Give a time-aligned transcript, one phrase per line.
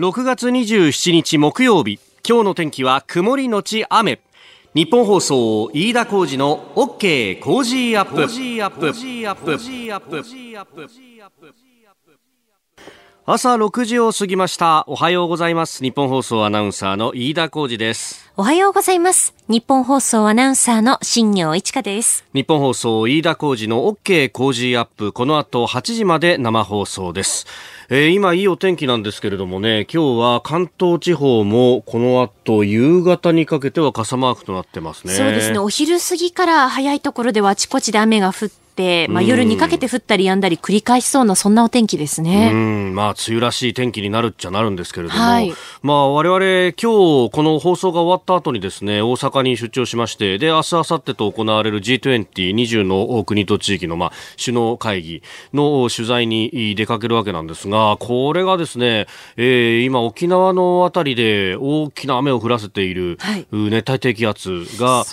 [0.00, 2.00] 6月27日木曜日。
[2.26, 4.22] 今日の天気は曇りのち雨。
[4.72, 7.38] ニッポン放送飯田浩二の OK!
[7.38, 8.26] Cozy up!。
[13.26, 14.84] 朝6時を過ぎました。
[14.86, 15.82] おはようございます。
[15.82, 18.32] ニッポン放送アナウンサーの飯田浩二です。
[18.38, 19.34] おはようございます。
[19.46, 22.24] ニッポン放送アナウンサーの新行市佳です。
[22.32, 24.30] ニッポン放送飯田浩二の OK!
[24.30, 25.12] Cozy up!。
[25.12, 27.46] この後8時まで生放送です。
[27.90, 35.12] えー、今いいお天気なんですけれどもね、今日は関東地方もこの後夕方にかけては傘マークとなってますね。
[35.12, 35.58] そうですね。
[35.58, 38.60] お昼過ぎから早いところではあちこちで雨が降って、
[39.08, 42.50] まあ、夜にかけて降ったり止んだり繰り返しそうなそんなお天気ですね。
[42.52, 45.52] うん、まあ梅雨らしい天気になるっちゃなるんですけれども、はい、
[45.82, 54.12] まあ我々今日この放送が終わった後にですね、大阪に出張しまして、で明日明後日と行われる G2020 の国と地域のまあ
[54.42, 55.22] 首脳会議
[55.54, 57.96] の取材に出かけるわけなんですが。
[58.00, 63.18] これがですね、えー、今沖縄のあたりで大きな雨を降らせている、
[63.52, 65.04] 熱帯低気圧が、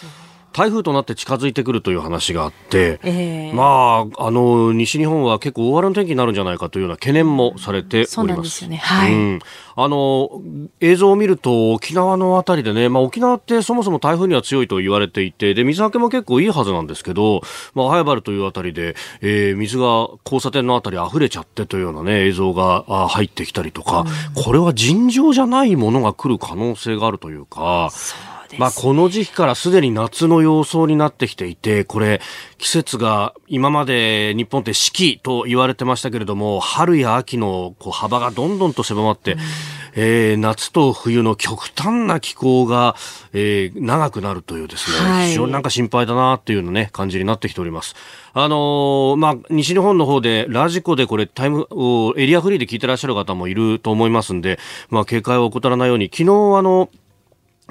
[0.58, 8.68] 台風となって近づいてくるという話があって、えー、まあ、あの、西日本は結構大荒れの天気になるんじゃないかというような懸念もされております。
[8.68, 9.40] ね、はい、うん。
[9.76, 10.42] あの、
[10.80, 17.42] 映像を見ると沖縄のあたりでね、まあ沖縄ってそもそも台風には強いと言われていて、で、水はけも結構いいはずなんですけど、
[17.76, 24.06] まあ、早原というあたりで、えー、水が交差点のあたり溢れちゃってというようなね、映像が入ってきたりとか、
[24.36, 32.22] うん、これは尋常じゃないものが来る可能性があるというか、そうまあ、この時期からすでに夏の様相になってきていて、これ、
[32.58, 39.40] 季節が今まで日本って四季と言われてましたけれども、春や秋のこう幅がどんどんと狭まって、うん、
[39.96, 42.96] えー、夏と冬の極端な気候が、
[43.34, 47.96] えー、長くなるというですね、はい、非常になんか心配だなっていうのね、感じになってきております。
[48.34, 51.68] あのー、まあ、西日本の方でラジコでこれタイム、
[52.18, 56.24] エリアフリーで聞いてらっしゃる方もいると思いますんで、まあ、警戒を怠らないように、昨日
[56.58, 56.90] あの、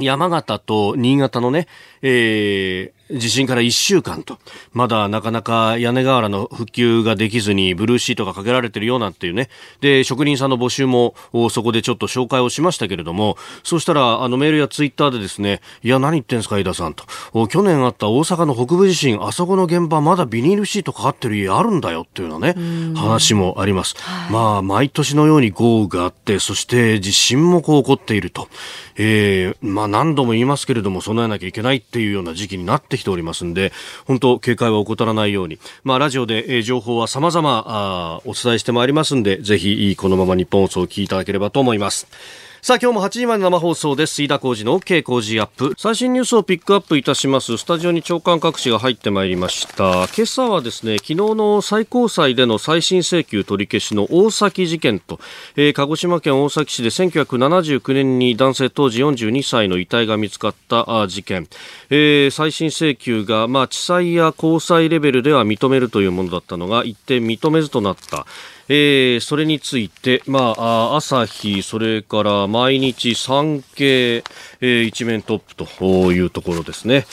[0.01, 1.67] 山形と新潟のね、
[2.03, 4.39] えー、地震から1週間と、
[4.73, 9.49] まだなかなか屋根瓦の復旧ができずにブルーシートがかけられてるようなっていうね。
[9.81, 11.15] で、職人さんの募集も
[11.51, 17.05] そこでちょっと紹介をしましたけれども、そうしたらあのメールやツイッターでですね、いや何言ってんすか、井田さんと。
[17.47, 23.95] 去年あった大阪の北部地震、あそこの現場まだビニールシートかかってる家あるんだよっていうようなね、話もあります。
[24.31, 28.49] まあ、毎年のように豪雨があって、そして地震もこう起こっていると。
[28.99, 33.73] えー、まあ何度も言いますけれども、備えなきゃいけないっていうような時期になってきておりますんで、
[34.05, 42.07] 本当警戒は怠らないように、まあラジオで、えー、情報は様々あお伝えしてまいりますんで、ぜひこのまま日本放送を聞いていただければと思います。
[42.67, 44.21] さあ今日も8時まで生放送です。
[44.25, 45.77] 飯田浩二の OK 工事アップ。
[45.79, 47.59] 最新ニュースをピックアップいたします。
[47.59, 50.09] スタジオに長官各紙が入ってまいりました。
[50.09, 55.21] 今朝はですね昨日の最高裁での再審請求取り消しの大崎事件と、
[55.55, 61.47] えー、鹿児島県大崎市で1979年に男性当時42歳の遺体が見つかった事件、
[61.91, 68.27] えー、再審請求が、まあ、地裁や高裁レベルでは認めるというものだったのが一定認めずとなった。
[68.69, 77.07] えー、それについて、まあ、朝日、それから毎日産経、えー、一面トップというところですね。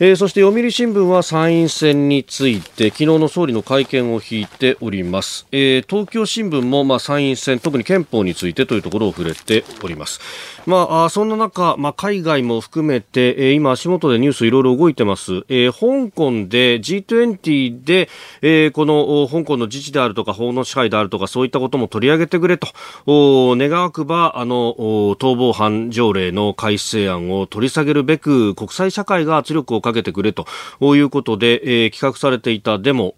[0.00, 10.20] えー、そして読売新聞は参院選について昨日の総理の会見を引いております、えー、東京新聞もまあ参院選特に憲法についてというところを触れております
[10.68, 18.10] まあ、そんな中、まあ、海外も含めて、えー、今足元でニュースいろいろ動いてます、えー、香港で G20 で、
[18.42, 22.68] えー、この香港の自治であるとか法の支配であるとかそういったことも取り上げてくれと。
[23.06, 30.44] 願わくばあの逃亡犯条例の改正案を取り下げるべく国際社会が圧力をかけてくれと。
[30.80, 33.14] いうことで、えー、企画されていたデモ。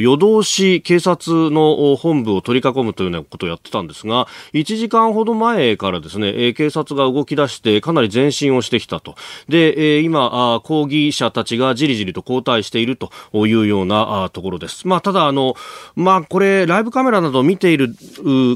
[0.00, 9.14] 夜通し警察の本部を取り囲むというようなことをやってたんですが1時間ほど前からですね、えー、警察察が動き出してかなり前進をしてきたと。
[9.48, 13.10] で、えー、今抗議者たちがじりじりと後退していると
[13.46, 15.54] いうようなところです、まあ、ただあの、
[15.94, 17.94] まあ、これライブカメラなどを見ている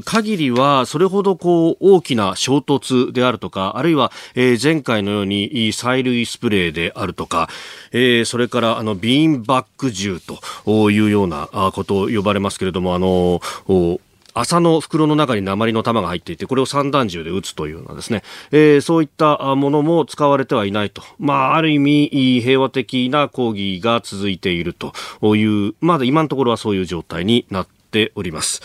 [0.05, 7.49] 限りはそれほどこう大きな衝突であるとかあるいは、えー、前回のように催涙スプレーであるとか、
[7.91, 10.19] えー、それからあのビーンバック銃
[10.65, 13.41] というようなことを呼ばれますけれどもあの
[14.33, 21.03] 麻の袋の中に鉛の玉が入っていて、これを散弾銃で撃つというようなですね、えー、そういったものも使われてはいないと。
[21.19, 24.93] まあ、ある意味、平和的な抗議が続いていると
[25.35, 28.61] いう、まだ今のところはそういう状態になっております。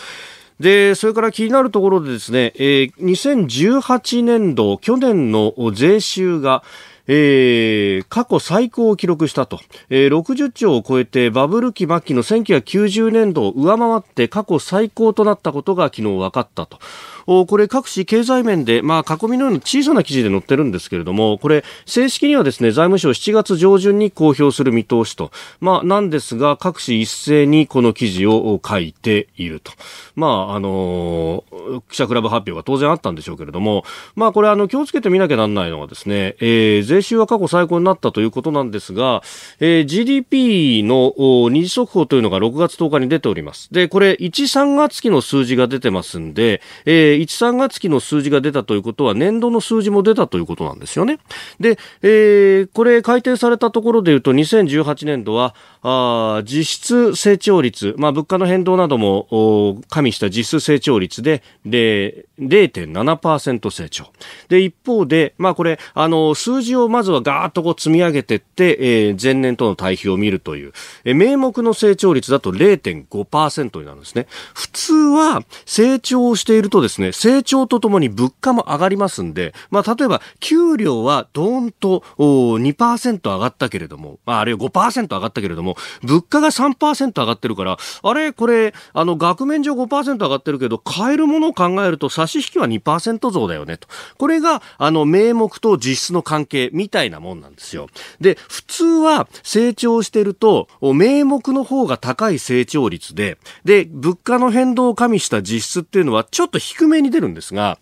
[0.59, 6.63] で、それから気になるところでですね、えー、2018年度、去年の税収が、
[7.07, 9.59] えー、過去最高を記録したと、
[9.89, 16.79] えー、60兆を超えてバブル期末期の1990年度を上回って過去最高となったことが昨日分かったと。
[17.27, 29.73] おこれ各紙経済面で、まあ、囲みのような小さな記事で載ってるんですけれども、これ、正式にはですね、財務省7月上旬に公表する見通しと、まあ、なんですが、各紙一斉にこの記事を書いていると。
[30.15, 33.83] まあ、あのー、記者クラブ発表が当然あったんでしょうけれども、
[34.15, 39.21] まあ、これ、あの、気をつけてみなきゃなんないのはですね、えー、税収は過去最高になったということなんですが、
[39.59, 41.13] えー、GDP の
[41.49, 43.73] 二次速報というのが6月10日に出ております。
[43.73, 51.19] で、これ、1、3月期の数字が出てますんで、えー、1、3月期の数字が出たということは、年度の数字も出たということなんですよね。
[51.59, 55.55] で、えー、これ、改定されたところで言うと、2018年度は、
[55.89, 64.07] あ実質成長率、まあ、物価の変動なども加味した実質成長率で0.7%成長。
[64.49, 70.73] で、一方で、まあ、これ、あの、数字をまずはガーッとこう積み上げてって、えー、前年との対比を見るという、
[71.05, 74.27] えー、名目の成長率だと0.5%になるんですね。
[74.53, 93.87] 普通は成長しているとですね、成長とともに物価も上がりますんで、まあ、例えば、給料はドーンと2%上がったけれども、まあ、あるいは5%上がったけれども、物価が3%上がってるから、あれこれ、あの、額面上5%上がってるけど、買えるものを考えると差し引きは2%増だよねと。
[94.17, 97.87] これが、あの、名目と実質の関係みたいなもんなんですよ。
[98.19, 107.77] で、普通は成長してると、名目の方が高い成長率で、で、物価の変動を加味した実質っていうのはちょっと低めに出るんですが、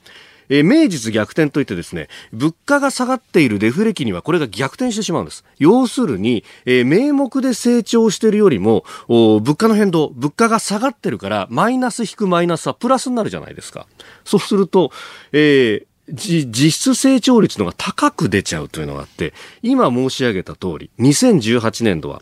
[0.49, 5.43] えー、名実逆転といってですね、物価が下がっているデフレ期にはこれが逆転してしまうんです。
[5.57, 13.87] 要するに、えー、名目で成長しているよりも、物価の変動、物価が下がってるから、マイナス引くマイナスはプラスになるじゃないですか。
[14.23, 14.91] そうすると、
[15.31, 19.33] えー実質成長率のが高く出ちゃうというのがあって、
[19.63, 22.21] 今申し上げた通り、2018年度は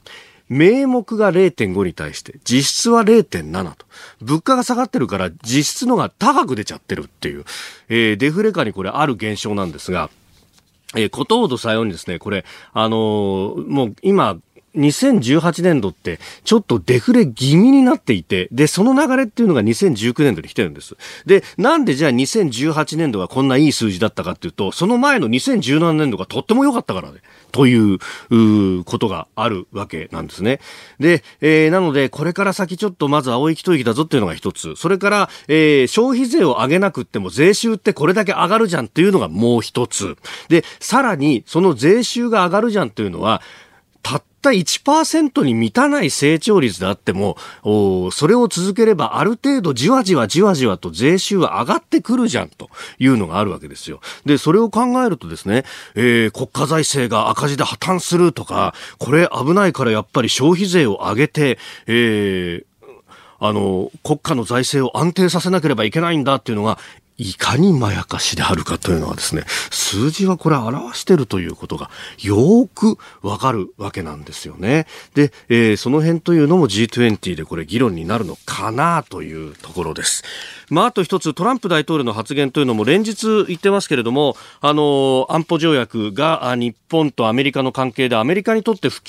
[0.53, 3.85] 名目が0.5に対して実質は0.7と。
[4.21, 7.45] 物価が下がってるから実質のが高く出ちゃってるっていう、
[7.89, 10.09] えー、デフレ化にこれある現象なんですが、
[10.95, 14.37] えー、ことほどさようにですね、これ、あのー、もう今、
[14.75, 20.95] 2018年度ってちょっとデフレ気味になっていて、で、その流れっていうのが2019年度に来てるんです。
[21.25, 27.19] で、なんでじゃあ2018年度がこんないい数字だったかっていうと、その前の2017年度がとっても良かったからね、
[27.51, 27.99] という
[28.31, 30.59] うことがあるわけなんですね。
[30.99, 34.75] で、えー、なので、これから先ちょっとまず青い一息だぞっていうのが一つ。
[34.75, 40.17] それから、えー、消費税を上げなくっても税収ってこれだけ上がるじゃんっていうのがもう一つ。
[40.49, 43.41] で、さらに、その税収が上がるじゃんっていうのは、
[44.03, 52.69] たった1%に満たない成長率であっても、それを続ければある程度じわじわじわじわと税収は上がってくるじゃんと
[52.99, 54.01] いうのがあるわけですよ。
[54.25, 55.63] で、それを考えるとですね、
[55.95, 61.57] えー、国家財政が赤字で破綻するとか、これ危ないからやっぱり消費税を上げて、
[61.87, 62.65] えー、
[63.39, 66.77] あの、国家の財政を安定させなければいけないんだっていうのが、
[67.23, 71.89] いかにまやかしであるかというのはですね、数字はこれ表してるということが
[72.19, 74.87] よくわかるわけなんですよね。
[75.13, 80.23] で、えー、その辺というのも G20 でこれ議論になるのかなというところです。
[80.73, 89.01] まあ、あと一つトランプ大統領の発言というのも連日言ってますけれども、あの、安保条約が日本とアメリカの関係でアメリカにとって不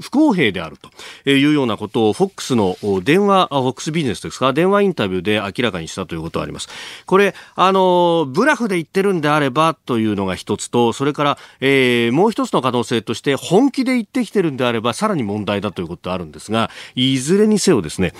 [0.00, 0.76] 不公平である
[1.24, 6.68] というようなことを FOX の電話、FOX ビジネスですか、電話インタビューで明らかにしたということがあります。
[7.06, 18.12] これ、あの、ブラフで言ってるんであればというのが一つと、それから、えー、もう一つの可能性として、本気で言ってきてるんであれば、さらに問題だということがあるんですが、いずれにせよですね、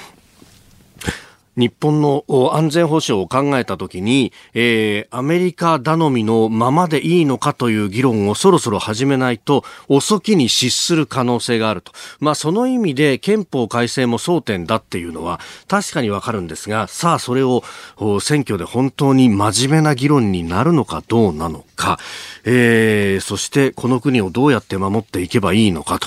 [1.58, 11.90] 日本の安全保障を考えたときに、えー、アメリカ頼みのままでいいのかという議論をそろそろ始めないと遅きに失する可能性があると。
[12.20, 17.64] まあその意味で憲法改正も争点だっていうのは確かにわかるんですが、さあそれを
[18.20, 21.98] 選挙で本当に真面目な議論になるのかどうなのか、
[22.44, 25.98] えー、そしてこの国をどうやって守っていけばいいのか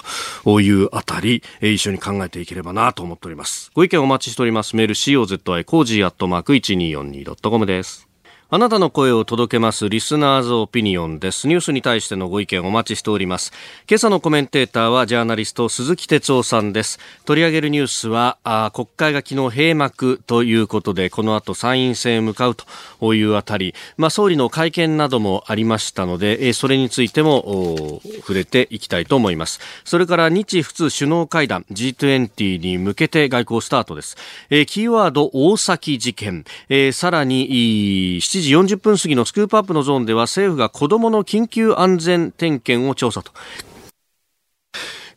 [0.44, 3.70] というあたり、一緒に考えていければなと思っております。
[3.74, 4.78] ご意見お待ちしております。
[4.78, 8.11] メール COZY cozy アットマーク 1242.com です。
[8.54, 11.48] あなたの声を届けますリスナーズオピニオンです。
[11.48, 13.54] ニュースに対してのご意見お待ちしております。
[13.90, 17.00] 今朝のコメンテーターはジャーナリスト鈴木哲夫さんです。
[17.24, 22.58] 取り上げるニュースは、あ国会が昨日閉幕ということで、この後参院選へ向かう
[23.00, 29.62] というあたり、まあ総理の会見などもありましたので、えそれについても触れていきたいと思います。
[29.86, 34.18] それから日仏首脳会談 G20 に向けて外交スタートです。
[34.50, 43.32] えキーワード大崎事件、えさらに6時40分過ぎのスクープアップのゾーンでは政府が子どもの緊急安全点検を調査と。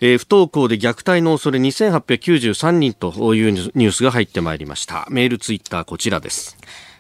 [0.00, 5.06] えー、不登校で虐待の恐れ2893人というニュースが入ってまいりました。
[5.10, 6.56] メール、ツイッター、こちらです。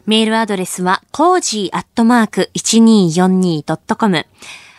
[0.06, 4.26] メールアドレスは、 cozy アットマーク 1242.com。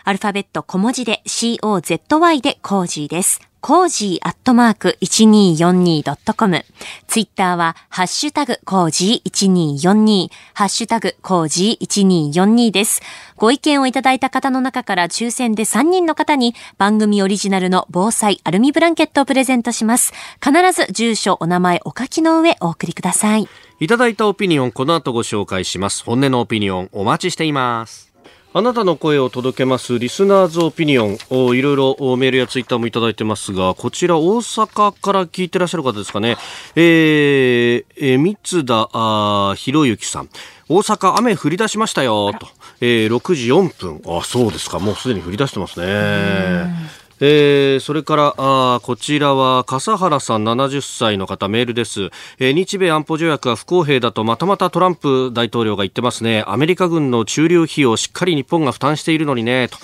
[0.04, 3.42] アルファベット小文字で COZY で cozy です。
[3.68, 6.66] cozy アットマーク 1242.com。
[7.08, 13.02] ツイッターは、ハッシュタグ cozy1242、ハッシュタグ cozy1242です。
[13.38, 20.14] ご意見をいただいた方の中から抽選で3人の方に番組オリジナルの防災アルミブランケットをプレゼントします。
[20.44, 23.50] 必ず住所、お名前、お書きの上お送りください。
[23.80, 26.04] いただいたオピニオン、この後ご紹介します。
[26.04, 28.15] 本音のオピニオン、お待ちしています。
[28.58, 36.38] あなたの声を届けますリスナーズオピニオンをいろいろメールやツイッターもいただいてますが、こちら大阪から聞いてらっしゃる方ですかね。
[36.78, 40.30] えー、えー、三田あひろゆきさん。
[40.70, 42.48] 大阪雨降り出しましたよ、と。
[42.80, 44.02] えー、6時4分。
[44.08, 44.80] あ、そうですか。
[44.80, 47.05] もうすでに降り出してますね。
[47.20, 56.44] えー、それからあこちらは笠原さん70歳の方メールです、えー、日米安保条約は不公平だとまたまたトランプ大統領が言ってますね。
[56.48, 59.78] アメリカ軍の駐留費をしっかり日本が負担しているのにねと。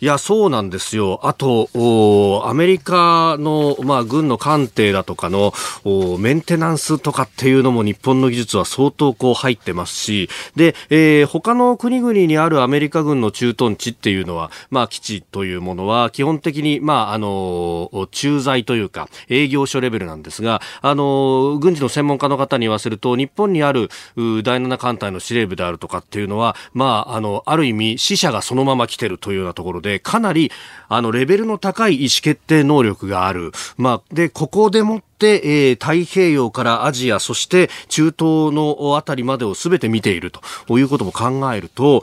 [0.00, 1.18] いや、そうなんですよ。
[1.24, 1.68] あと、
[2.46, 5.52] アメリカの、まあ、軍の艦艇だとかの
[6.20, 30.52] メンテナンスとかっていうのも日本の技術は相当こう入ってますし、で、えー、他の国々にあるアメリカ軍の駐屯地っていうのは、まあ、基地というものは基本的に、まあ、あの、駐在というか、営業所レベルなんですが、あの、軍事の専門家の方に言わせると、日本にある第7艦隊の司令部であるとかっていうのは、まあ、あの、ある意味、死者がそのまま来てるというようなところで、で、かなり、
[30.88, 33.52] あの、レベルの高い意思決定能力がある。
[33.76, 35.40] まあ、で、ここでもって、
[35.70, 42.02] えー、太平洋からアジア、そして中東のあたりまでを全て見ているということも考えると、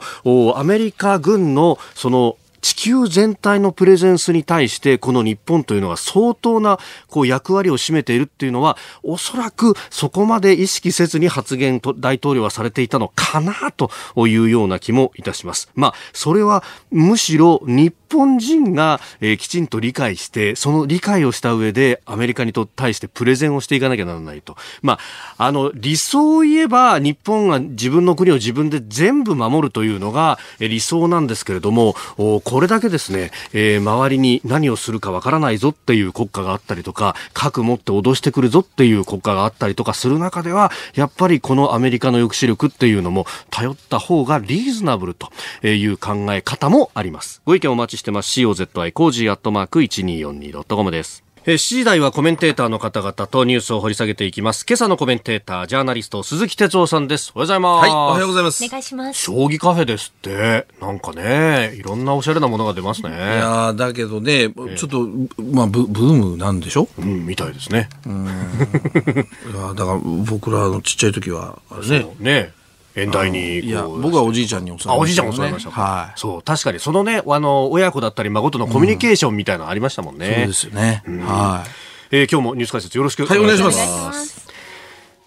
[0.56, 13.88] アメリカ軍のその地球全体のプレゼンスに対してこの日本というのが相当なこう役割を占めているっていうのはおそらくそこまで意識せずに発言と大統領はされていたのかなと
[14.26, 15.70] いうような気もいたします。
[15.76, 24.56] まあそれはむしろ日本人が、えー、きちんと理解してその理解をした上でアメリカにと対してプレゼンをしていかなきゃならないと。
[24.82, 24.98] ま
[25.38, 45.30] ああの理想を言えば日本が自分の国を自分で全部守るというのが理想なんですけれどもこれだけですね、えー、周りに何をするかわからないぞっていう国家があったりとか、核持って脅してくるぞっていう国家があったりとかする中では、やっぱりこのアメリカの抑止力っていうのも頼った方がリーズナブルと
[45.66, 47.42] いう考え方もあります。
[47.44, 48.40] ご意見お待ちしてます。
[48.40, 51.25] COZY cozy アットマーク 1242.com です。
[51.46, 54.66] 7時台はコメンテーターの方々とニュースを掘り下げていきます。
[54.68, 57.30] 今朝のコメンテーター、ジャーナリスト、鈴木哲夫さんです。
[57.36, 57.82] おはようございます。
[57.82, 58.64] はい、おはようございます。
[58.64, 59.20] お願いします。
[59.20, 63.10] 将棋カフェですって、なんかね、いろんなおしゃれなものが出ますね。
[63.10, 65.08] いやだけどね、ちょっと、
[65.52, 66.88] まあブ、ブームなんでしょ？
[66.98, 67.90] うん、みたいですね。
[68.04, 68.26] うん。
[68.26, 69.98] いやだから
[70.28, 72.16] 僕らのちっちゃい時は、あれね。
[72.18, 72.50] ね。
[72.96, 81.86] 演台にいや僕はおじいちゃんに教わりました、ね、あおじいちゃん教わりました、はい、そう確かにそのねあの親子だったり孫とのコミュニケーションみたいなのありましたもんね、うん、そうですよね、うん、はい。
[82.10, 83.78] えー、今日もニュース解説よろしくお願いします。
[83.78, 84.46] は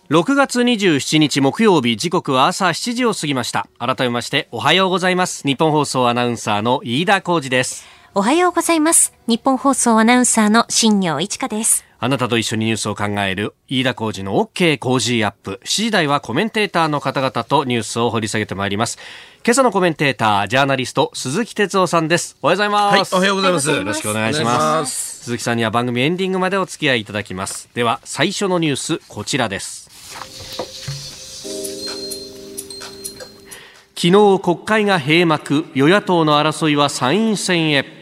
[0.09, 3.67] い、6月27日木曜日時刻は朝7時を過ぎました。
[3.79, 5.45] 改めましておはようございます。
[5.45, 7.85] 日本放送アナウンサーの飯田浩二です。
[8.15, 9.13] おはようございます。
[9.27, 15.59] 日本放送アナウンサーの新業一華ですあなたと一緒にニュースを考える飯田浩二の OK 工事アップ。
[15.65, 18.97] 7時台はコメンテーターの方々とニュースを掘り下げてまいります。
[19.43, 22.37] 今朝のコメンテーター、ジャーナリスト、鈴木哲夫さんです。
[22.41, 23.13] おはようございます。
[23.13, 23.69] はい、おはようございます。
[23.69, 25.25] よろしくお願いします。
[25.25, 27.67] 鈴木さんには番組エンディングまでお付き合いいただきます。
[27.73, 29.89] では、最初のニュース、こちらです。
[33.93, 37.98] 昨日国会が閉幕、与野党の争いは参院選へ。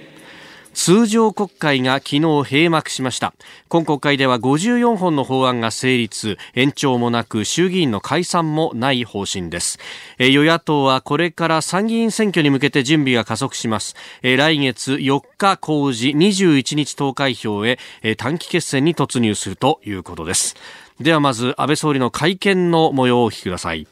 [0.87, 3.33] 通常国会が昨日閉幕しました。
[3.67, 6.37] 今国会では54本の法案が成立。
[6.55, 9.79] 延長もなく衆議院の解散もない方針です。
[10.17, 13.97] 与野党はこれから参議院選挙に向けて準備が加速します。
[14.21, 17.77] 来月4日公示21日投開票へ
[18.15, 20.55] 短期決戦に突入するということです。
[21.01, 23.85] ではまず安倍総理の会見の模様をお聞きください。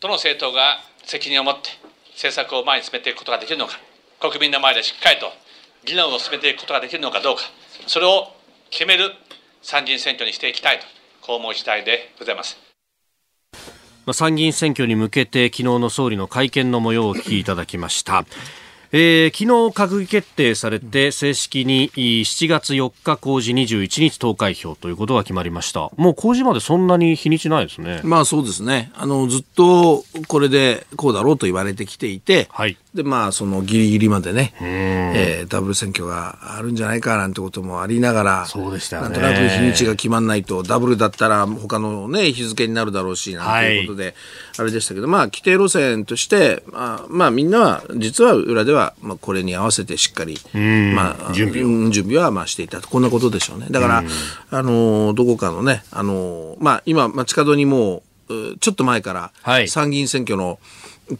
[0.00, 1.70] どの政党が責任を持って
[2.10, 3.80] 政策を前に進めていくことができるのか。
[4.20, 5.32] 国民の前でしっかりと
[5.84, 7.42] 議論を進めていくことができるのかどうか、
[7.86, 8.28] それを
[8.70, 9.12] 決める
[9.62, 10.86] 参議院選挙にしていきたいと、
[11.20, 12.58] こう思う次第でございます。
[14.12, 18.24] 参議院選挙に向けて昨日の総理の会見の模様をお聞きいただきました。
[18.94, 39.02] えー、昨日閣議決定されて正式に7月4日公示21日投開票ということが決まりましたもう公示までそんなに日にちないですねまあそうですねあのずっとこれでこうだろうと言われてきていて、はい、で、まあ、そのギリギリまでね、えー、ダブル選挙があるんじゃないかなんてこともありながら、そうでしたね。
[39.04, 44.14] なんとなく日にちが決まんないと、ダブルだったら他のね、日付になるだろうし、なんていうことで、はい、
[44.58, 50.38] あれでしたけど、まあ、規定路線として、まあ、まあ、みんなは、実は裏では、まあ、これに合わせてしっかり、
[50.94, 52.88] まあ、準備準備は、まあ、していたと。
[52.90, 53.68] こんなことでしょうね。
[53.70, 54.04] だから、
[54.50, 60.58] あの、どこかのね、あの、まあ、今、街角にもう、ちょっと前から、参議院選挙の、はい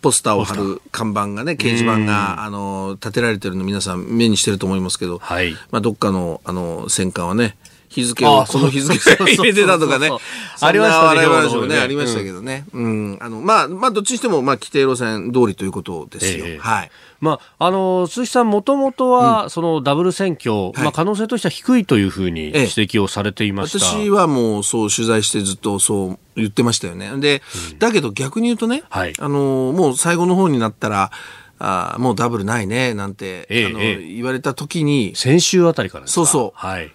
[0.01, 7.57] ポスターを貼る看板がね、掲示板が、あの、立てられてるの皆さん目にしてると思いますけど、はい、まあ、どっかの、あの、戦艦はね、
[7.89, 10.09] 日付を、この日付を 入れてたとかね。
[10.61, 11.27] ありましたね。
[11.27, 12.65] 話もね、ありましたけどね。
[12.73, 13.19] うん。
[13.21, 16.47] あの、まあ、まあ、どっちにしても、まあ、規定路線通りということですよ。
[16.61, 16.91] はい。
[17.23, 23.87] まあ、あの、鈴木さん、もともとは、そのダブル選挙、まあ、可能性としては低いというふうに指摘をされていました。
[23.87, 27.13] 私はもう、そう、取材してずっとそう言ってましたよね。
[27.19, 27.41] で、
[27.79, 31.13] だけど逆に言うとね、あの、もう最後の方になったら、
[31.61, 35.15] あもうダブルないね、なんて、あの言われた時に。
[35.15, 36.59] 先週あたりからそうそう。
[36.59, 36.93] はい。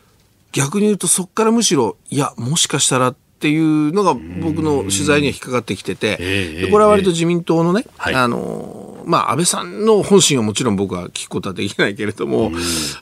[0.51, 12.51] 逆に言うとそこからむしろ、いや、もしかしたらっていうのが僕の取材には引っかかってきてて、でこれは割と自民党のね、あの、まあ、安倍さんの本心はもちろん僕は聞くことはできないけれども、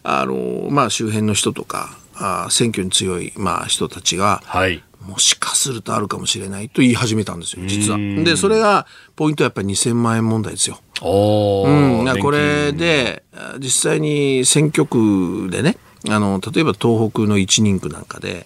[0.03, 7.97] あの、まあ、周辺の人とか、あ選挙に強い、まあ、人たちが、はい、もしかするとあるかもしれないと言い始めたんですよ、実は。
[7.97, 10.79] で、それが、ポイントはやっぱり2000万円問題ですよ。
[11.01, 13.23] うん、これで、
[13.59, 15.77] 実際に選挙区でね、
[16.09, 18.45] あの例えば東北の一人区なんかで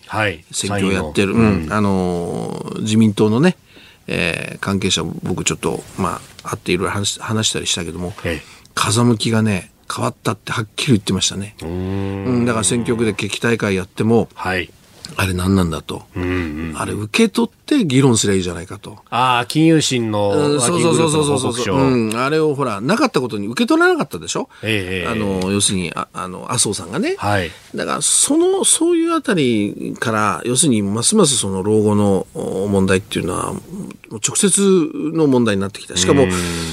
[0.52, 3.58] 選挙をやってる、はいうん、あの自民党のね、
[4.08, 8.14] えー、関係者僕ちょっと、まあ、会っていろいろ話話したりしたけども、
[8.76, 11.56] 風向きがね変わったってはっきり言ってましたね。
[11.62, 12.46] うん。
[12.46, 14.72] だから選挙区で決起大会やっても、はい、
[15.18, 16.26] あれ何なんだと、うんう
[16.72, 19.00] ん、あれ受け取って議論すればいいじゃないかと。
[19.10, 21.54] ああ、金融審のそうそうそうそうそう。
[21.54, 27.16] そう、うん、あれをほら、なかったことに受け取らなかったでしょ、えー、あの要するにああの麻生さんがね。
[27.18, 33.54] はい、だから、その、そういうあたりから、要するにますますその老後の問題っていうのは、
[34.12, 35.98] 直接の問題になってきた。
[35.98, 36.28] しかも、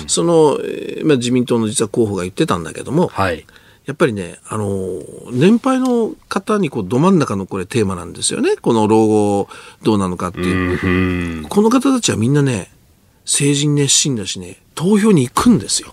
[0.07, 0.59] その、
[1.05, 3.45] まあ、自民党の実は候補が言ってたんだけども、はい
[3.87, 5.00] やっぱりね、あの、
[5.33, 8.57] 年配の方にこう、ど真ん中のこれテーマなんですよね。
[8.57, 9.49] この老後
[9.83, 11.49] どうなのかっていう。
[11.49, 12.72] この方たちはみんなね、
[13.25, 15.90] 政治に熱心だしね、投票に行くんですよ。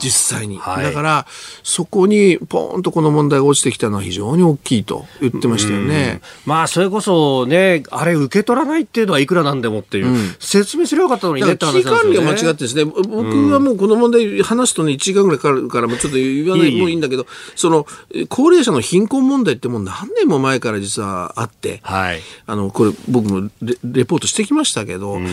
[0.00, 1.26] 実際に、はい、だから、
[1.62, 6.20] そこにポーンとこの問題が落ちてきたのは非常に大きいと言ってましたよね。
[6.44, 12.00] まあ、それこそね、あれ受け取らないっていうのはいくらなんでもっていう、うん、説明すればよかったのにねって話なんですよ、ね。
[12.00, 17.86] 危機管理が間違ってですね、僕はもうこの問題話すとね、1時間ぐらいかかるから、もうちょっと言わないもいいんだけど、その、
[18.28, 25.26] 高齢者の貧困問題ってもう何年も前から実はあって、はい、あの、これ僕もレレポートしてきましたけど、うん、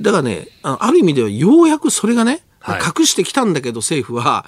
[0.00, 2.23] だからね、あある意味ではようやくそれがね、
[2.66, 4.46] 隠してきたんだけど政府は、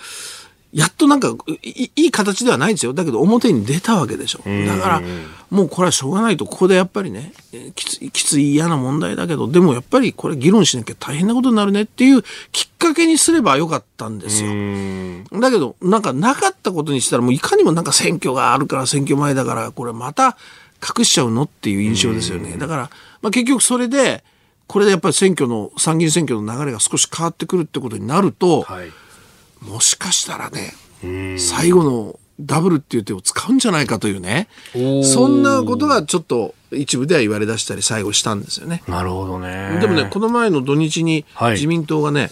[0.73, 2.93] やっとなんかいい形ではないんですよ。
[2.93, 4.41] だけど表に出たわけでしょ。
[4.41, 5.03] だから
[5.49, 7.33] もうこれはしょうがないと、ここでやっぱりね、
[7.75, 14.51] きつきつい嫌な問題だけど、でもやっぱりこれ議論しなきゃ大変なことになるねっていうきっかけにすればよかったんですよ。
[15.41, 20.37] だけどなんかなかったことにしたらもういかにもなんか選挙があるから選挙前だからこれまた
[20.99, 22.57] 隠しちゃうのっていう印象ですよね。
[22.59, 22.91] だから、
[23.23, 24.25] まあ、結局それで、
[24.67, 28.91] これでやっぱり選挙の参議院選挙の流れが少し変わってくるってことになると、はい、
[29.61, 30.73] もしかしたらね
[31.39, 34.49] 最後のダブルっていう手を使うんじゃないかというね
[35.05, 38.83] そんなことがちょっと一部では言われ出したり最後したんですよね。
[38.89, 39.79] なるほどね。
[39.81, 42.31] でもねこの前の土日に自民党がね、はい、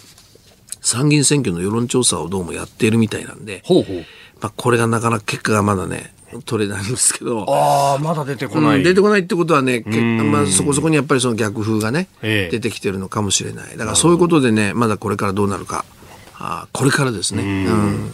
[0.81, 4.05] 参議院選挙の世論調査をどうもやっているみたいなんで、ほうほう。
[4.41, 7.45] まあ、これがなかなか結果がまだね取れないんですけど。
[7.49, 13.77] ああ、まだ出てこない、うん、出てこないってことはね、まあ、そこそこにやっぱりその逆風がね、ええ、出てきてるのかもしれない。
[13.77, 15.85] だからそういうことでね、まだこれからどうなるか。
[16.37, 17.43] あこれからですね。
[17.43, 18.13] うん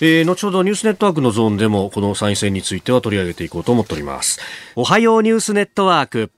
[0.00, 4.40] えー、後ほどニュースネットワークのゾーンでもこの参院選については取り上げていこうと思っております。
[4.74, 6.32] おはようニュースネットワーク。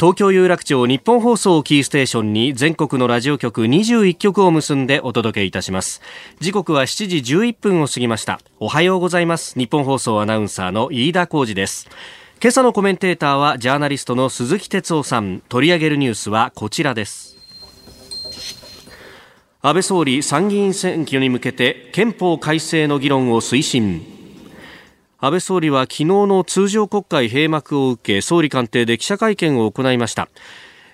[0.00, 6.02] 東京有楽町日本放送キーステーションに全国のラジオ局21局を結んでお届けいたします。
[6.40, 8.40] 時刻は7時11分を過ぎました。
[8.58, 9.56] おはようございます。
[9.56, 11.88] 日本放送アナウンサーの飯田浩二です。
[12.42, 15.40] 今朝のコメンテーターはジャーナリストの鈴木哲夫さん。
[15.48, 17.36] 取り上げるニュースはこちらです。
[19.62, 24.13] 安倍総理参議院選挙に向けて憲法改正の議論を推進。
[25.24, 30.28] 安倍総理は昨日の通常国会閉幕を受け総理官邸で記者会見を行いました、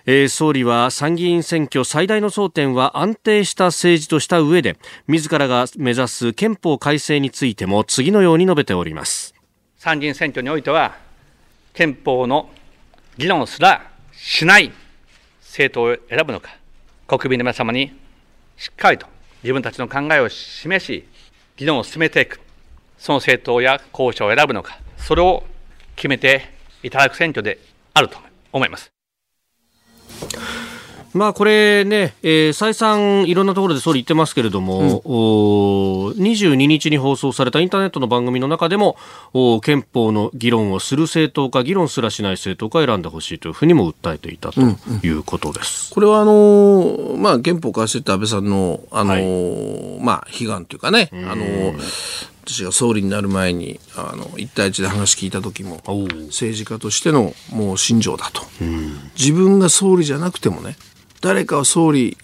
[0.06, 4.76] えー、総理は参議院選挙最大の争点は安定した政治とした上で
[5.08, 9.34] 自らが目指す憲法改正についても次のように述べております。
[9.78, 10.96] 参議院選挙においては
[11.74, 12.50] 憲法の
[13.18, 14.70] 議論すらしない
[15.40, 16.50] 政党を選ぶのか
[17.08, 17.98] 国民の皆様に
[18.56, 19.08] しっかりと
[19.42, 21.04] 自分たちの考えを示し、
[21.56, 22.38] 議論を進めていく、
[23.00, 25.42] その政党や候補者を選ぶのか、それを
[25.96, 26.42] 決めて
[26.82, 27.58] いただく選挙で
[27.94, 28.18] あると
[28.52, 28.92] 思います。
[31.12, 38.96] まあこれね、えー、再三いろんなところで総理言ってますけれども、うん、22日に放送されたインターネットの番組の中でも、
[39.32, 44.60] お憲法の議論をする政党か、議論すらしない政党か選んでほしいというふうにも訴えていたと
[45.02, 45.92] いうことです。
[45.96, 55.76] うんうん、これはあのー、まあ憲法改正って安倍さんの、あのーはい、まあ悲願というかね、あのー私が総理になる前にあの一対一で話聞いた時も
[56.28, 58.42] 政治家としてのもう信条だと、
[59.18, 60.76] 自分が総理じゃなくてもね
[61.20, 62.16] 誰か総理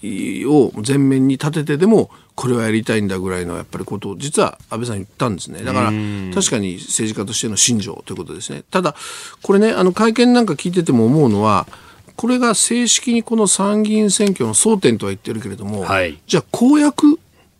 [0.47, 5.63] を前面に立ててでもこれはやりたいんだぐらいのやっぱりことを実は安倍さん言ったんですね。
[5.63, 5.91] だから
[6.33, 8.63] 確かに政治家としての信条ということですね。
[8.69, 8.95] ただ
[9.41, 11.67] これねあの会見なんか聞いてても思うのは
[12.15, 17.19] これが正式にこの参議院選挙の争点とは言ってるけれども、はい、じゃあ公約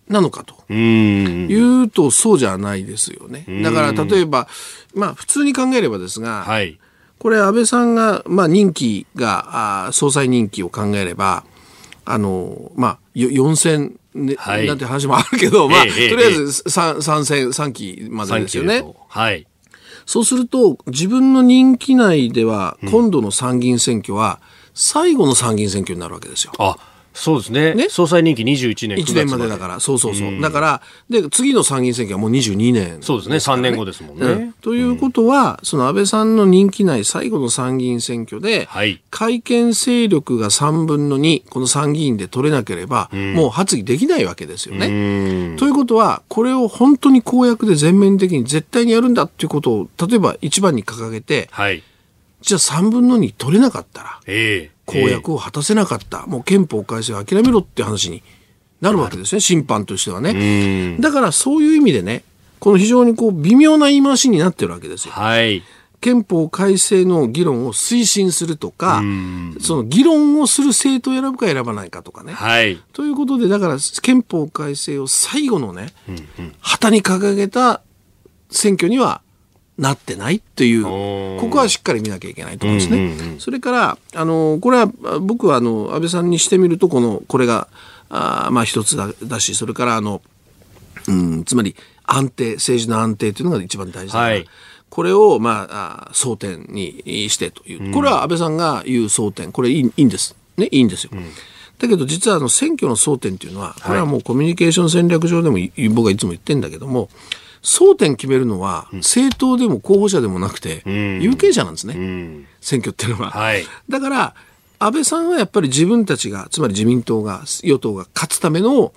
[0.09, 0.55] なのかと。
[0.71, 3.45] いうとそうじゃないですよね。
[3.63, 4.47] だから例えば
[4.93, 6.79] まあ普通に考えればですが、はい。
[7.19, 11.43] これ安倍さんが、まあ、任期があ総裁任期を考えれば
[12.05, 18.83] あのまあ4選ね、はい、なんて話もあるけど、まあ、ええ、とりあえず 3, 3戦3期までですよね。
[19.07, 19.45] はい。
[20.05, 24.39] そうすると自分の任期内では今度の参議院選挙は
[24.73, 26.53] 最後の参議院選挙になるわけですよ。
[26.59, 26.77] あ
[27.17, 27.73] そうですね。
[27.73, 27.89] ね？
[27.89, 28.97] 総裁任期21年。
[28.97, 29.79] 1年までだから。
[29.79, 30.27] そうそうそう。
[30.27, 33.37] うん、だから、で、次の参議院選挙はもう22年、ね、そうですね。
[33.37, 34.25] 3年後ですもんね。
[34.25, 45.55] うん、ということは、その安倍さんの任期内最後の参議院選挙で、はい、改憲勢力が3分の2、この参議院で取れなければ、うん、もう発議できないわけですよね。
[45.57, 51.81] ということは、これを本当に公約で全面的に絶対にやるんだっていうことを、例えば一番に掲げて、はい、
[52.41, 58.23] じゃあ3分の2取れなかったら、えー公約を果たせなかった、もう憲法改正を諦めろって話に
[58.79, 60.97] なるわけですね、審判としてはね。
[60.99, 62.23] だからそういう意味でね、
[62.59, 65.13] この非常にこう微妙な言い回しになってるわけですよ。
[65.13, 65.61] はい。
[65.99, 69.01] 憲法改正の議論を推進するとか、
[69.59, 72.33] その議論をする政党を選ぶか選ばないかとかね。
[72.33, 72.81] はい。
[72.93, 77.81] ということで、だから憲法改正を最後のね、うんうん、旗に掲げた
[78.49, 79.21] 選挙には
[79.77, 82.97] なってないというここはしっかり見なきゃいけないと思うんですね。
[82.97, 84.87] うんうんうん、それからあのこれは
[85.19, 87.67] 僕はあの安倍さんにしてみるとこのこれが
[88.09, 90.21] あまあ一つだだしそれからあの、
[91.07, 94.47] うん、つまり安定政治の安定というのが一番大事だ、はい、
[94.89, 99.51] これを、まあ、争点にしてという、これは安倍さんが言う争点。
[99.51, 100.35] これいいいいんです。
[100.57, 101.11] ね、いいんですよ。
[101.13, 101.25] うん。
[101.77, 105.57] だけど実はあの選挙の争点っていうのは、これはもうコミュニケーション戦略上でも
[105.93, 107.09] 僕はいつも言ってんだけども、
[107.67, 113.31] 争点決めるのは、政党でも候補者でもなくて、有権者なんですね、選挙っていうのは。
[113.31, 114.35] はい、だから、
[114.79, 118.93] 安倍さんはやっぱり自分たちが、つまり自民党が、与党が勝つための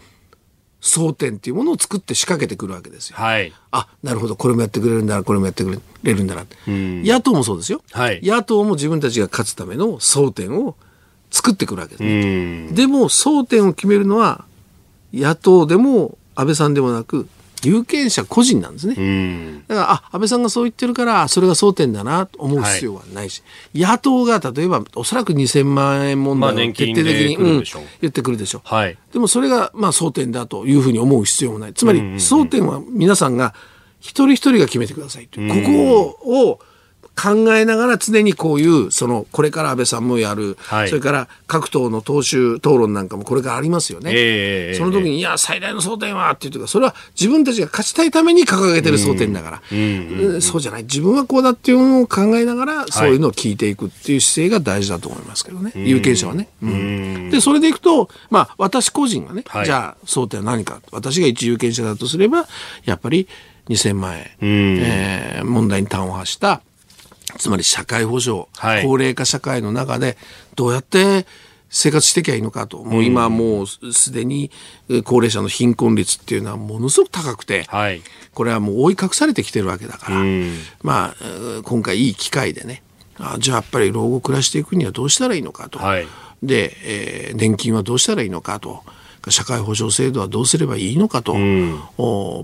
[0.81, 3.17] 争点っていうものを作って仕掛けてくるわけですよ。
[3.19, 6.47] はい、あ、なるほど、これもやってくれるんだな、これもやってくれるんだな。
[6.69, 8.21] 野党もそうですよ、はい。
[8.23, 10.77] 野党も自分たちが勝つための争点を
[11.33, 12.69] 作ってくるわけです、ね。
[12.73, 14.45] でも、争点を決めるのは、
[15.13, 17.27] 野党でも安倍さんでもなく、
[17.65, 19.63] 有権者個人なんですね。
[19.69, 23.43] だから、あ、安倍さんがそう言ってるから、それが争点だなと思う必要はないし、
[23.75, 27.65] はい、野党が例えば、おそらく2000万円問題を徹底的に、うん、
[28.01, 28.61] 言ってくるでしょう。
[28.65, 31.75] はい、でもそれが、まあ、争点だというふうに思う必要もない。
[31.75, 33.55] つまり、争点は皆さんが、
[34.01, 35.41] 一人一人が決めてくださいと。
[35.41, 35.47] こ
[36.27, 36.61] こを、
[37.21, 49.75] 考えながら常にこういうそのこれから安倍さんもやる、はい、それから各党の党首討論なんかもこれからありますよね、えー、その時に、いや最大の争点はっていうとかそれは自分たちが勝ちたいために掲げてる争点だから、う
[50.37, 50.85] ん、そうじゃない。
[50.85, 56.49] 自分はこうだっていうのを考えながらそういうのを聞いていくっていう姿勢が大事だと思いますけどね、はい、有権者はね。
[56.63, 60.81] うん、でそれでいくと、まあ、私個人がね、はい、じゃあ争点は何か。
[60.91, 62.47] 私が一有権者だとすれば
[62.85, 63.29] やっぱり
[63.69, 66.63] 2000万円、えー、問題に端を発した
[67.39, 70.17] つまり社会保障、はい、高齢化社会の中で
[70.57, 71.27] どうやって
[71.71, 74.51] 生活していけばいいのかと、もう今もうすでに
[75.05, 78.03] 高齢者の貧困率っていうのはものすごく高くて、はい、
[78.35, 80.21] これはもう覆い隠されてきてるわけだから、
[80.83, 82.83] まあ今回いい機会でね
[83.19, 86.07] あじゃあやっぱり老後暮らしていくにはどうしたらいいのかと、はい、
[86.43, 88.83] で、えー、年金はどうしたらいいのかと。
[89.29, 91.79] 社会保障制度はどうすればいいのかと、うん、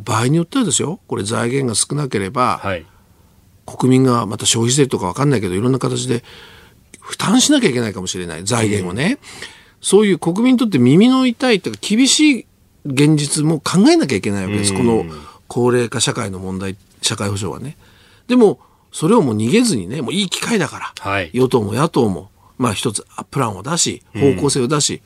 [0.04, 2.84] 場合によってはですよこれ財源が少なければ、はい
[3.66, 6.22] 国民がまた消費税とか分かんないけどいろんな形で
[7.00, 8.44] 負担しなきゃいけないかもしれない。
[8.44, 9.18] 財源をね、
[9.80, 12.46] そういう国民にとって耳の痛いというか厳しい
[12.84, 15.04] 現実も考えなきゃいけないわけです、この
[15.48, 17.76] 高齢化社会の問題社会保障はね。
[18.28, 18.58] でも
[18.92, 25.02] それをもう逃げずにねもういい機会だから、はい、与党も野党もまあ一つプランを出し方向性を出し、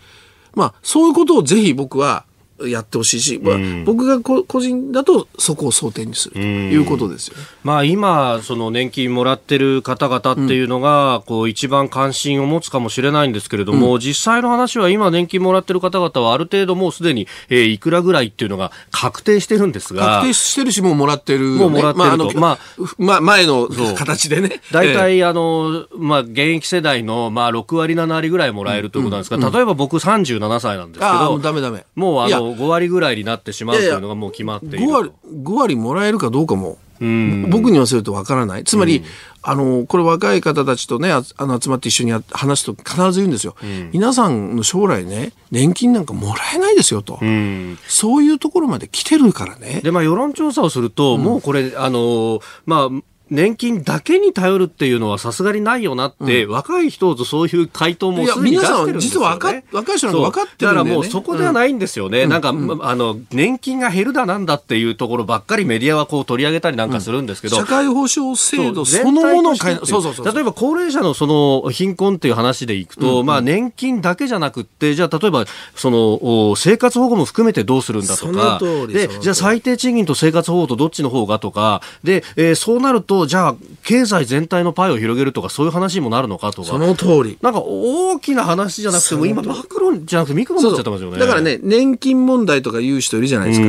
[0.55, 2.25] うん、まあそういうことをぜひ僕は
[2.69, 7.43] やってほしいし、うん、僕が個人だとそこを想定にするということですよね。
[7.63, 20.21] まあ今、その年金もらってる方々っていうのが、こう一番関心を持つかもしれないんですけれども、うん、実際の話は今年金もらってる方々はある程度もうすでに、えー、いくらぐらいっていうのが確定してるんですが。
[20.21, 22.39] 確定してるし、もうもらってる、ね、もうもらってると。
[22.39, 22.59] まあ、
[22.99, 24.61] まあ、前の形でね。
[24.73, 31.85] 大体、えー、あの、まあ、現役世代の、まあ、6割、7割ぐらいもらえるということなんですが、うん、例えば僕37歳なんですけど、ダメダメ。
[31.95, 35.13] もうあの、5割ぐらいになってしまうというのがもう決まっているいやいや5割。
[35.43, 38.65] 5割もらえるかどうかも、僕に言わせるとわからない。
[38.65, 39.03] つまり、
[39.43, 43.57] あの、これ若い方たちとね、あの集まって一緒に話すと必ず言うんですよ。
[43.63, 47.19] うん、皆さんの将来ね、年金なんかもらえないですよと。
[47.23, 49.81] うん、そういうところまで来てるからね。
[49.83, 62.25] で、まあ世論調査をすると、うん、もうこれ、あの、まあ、年金だけに頼るっていうのはさすがにないよなって、うん、若い人とそういう回答もすでに出してるんですよ、ね、実は若若い人なんか分かってるんだ、ね、だからもうそこではないんですよね。
[62.25, 67.57] うん、なんか、うん、あの、年金が減るだなんだっていうところばっかりメディアはこう取り上げたりなんかするんですけど。
[67.57, 86.69] 社会保障制度そのものを変えそうそうそう例えば高齢者のその貧困っていう話でいくと、まあ年金だけじゃなくって、じゃあ例えばその生活保護も含めてどうするんだとか、で、じゃあ最低賃金と生活保護とどっちの方がとか、で、えー、そうなると、じゃあ経経済全体のパイを広げるとかそういう話にもなるのかとか。
[86.69, 87.39] その通り。
[87.43, 91.19] なんか大きな話じゃなくても今マクロじゃなくてミクロになっちゃってますよね。
[91.19, 93.67] だからね年金問題とか言う人いるじゃないですか、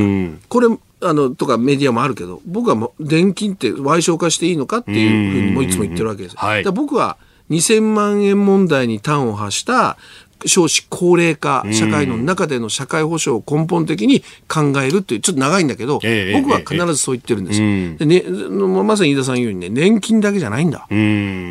[0.48, 0.68] これ
[1.04, 7.18] あのとかメディアもあるけど僕はもう年金って賠償化していいのかっていうふうにもいつも言ってるわけです、はい、僕は
[7.50, 9.98] 2000万円問題に端を発した
[10.46, 18.84] 少子高齢化社会の中での社会保障を根本的に考えるっていう、ちょっと長いんだけど、僕は必ずそう言ってるんですよ。
[18.84, 20.88] まさに飯田さん言うようにね、年金だけじゃないんだ。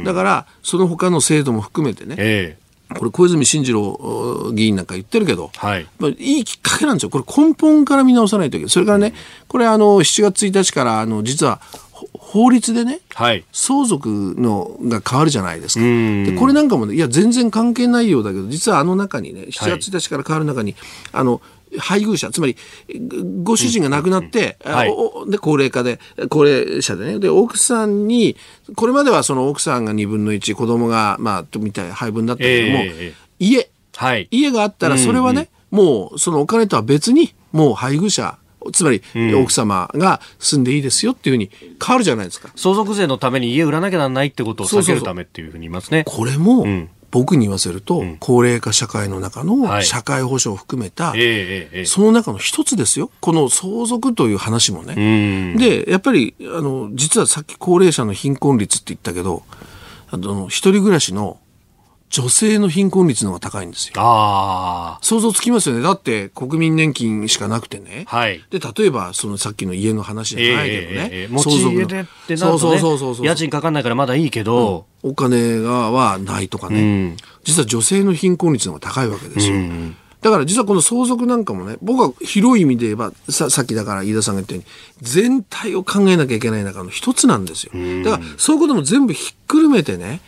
[0.05, 2.59] だから、その他の制度も含めてね、
[2.97, 7.11] これ小泉進次郎議員なんか言ってるけど、はい、まあ、いいきっかけなんですよ。
[7.11, 8.71] これ根本から見直さないといけない。
[8.71, 9.15] それからね、
[9.47, 11.61] これあの、7月1日からあの、実は
[12.31, 15.85] 法律でね、はい、相続のが変わるじゃないですか。
[15.85, 20.81] でこれなんかもね、いや、全然関係ないようだけど、実はあの中にね、7月1日から変わる中に、はい、
[21.15, 21.43] あの、
[21.77, 22.57] 配偶者、つまり、
[23.43, 24.73] ご主人が亡くなって、うん。
[24.73, 24.91] はい、
[25.29, 28.37] で、高齢化で、高齢者でね、で、奥さんに、
[28.77, 38.39] これまではその奥さんが2分の1、子供が、まあ、みたいな配分だったけども、えー、家、はい、家があったら、それはね、うんうん、もう、そのお金とは別に、もう配偶者、
[38.73, 39.03] つまり、
[39.35, 41.51] 奥様が住んでいいですよっていうふうに
[41.85, 42.51] 変わるじゃないですか。
[42.57, 46.05] 相続税のために家売らなきゃならないってことを避けるためっていうふうに言いますね。
[46.07, 46.67] これも、
[47.11, 51.13] 僕に言わせると、高齢化社会の中の社会保障を含めた、
[51.87, 53.11] その中の一つですよ。
[53.21, 55.55] この相続という話もね。
[55.57, 59.43] で、やっぱり、あの、実はさっき高齢者の貧困率って言ったけど、
[60.11, 61.39] あの、一人暮らしの
[62.11, 63.95] 女性の貧困率の方が高いんですよ。
[63.97, 65.05] ああ。
[65.05, 65.83] 想像つきますよね。
[65.83, 68.05] だって国民年金しかなくてね。
[68.09, 68.45] はい。
[68.51, 71.09] で、例えば、そのさっきの家の話じゃないけどね。
[71.13, 74.87] えーえー、持ち家でってなると、ね、そうそうそうそう家賃かかんないからまだいいけど。
[75.05, 77.17] うん、お金がはないとかね、うん。
[77.45, 79.55] 実は女性の貧困率の方が高いわけですよ。
[79.55, 84.67] うんだから実はこの相続なんかもね、僕は広い意味で言えば、ささっきだから飯田さんが言ったように、
[85.01, 87.73] 全体を考えなきゃいけない中の一つなんですよ。
[88.05, 90.21] だからそういうことも全部ひっくるめてね、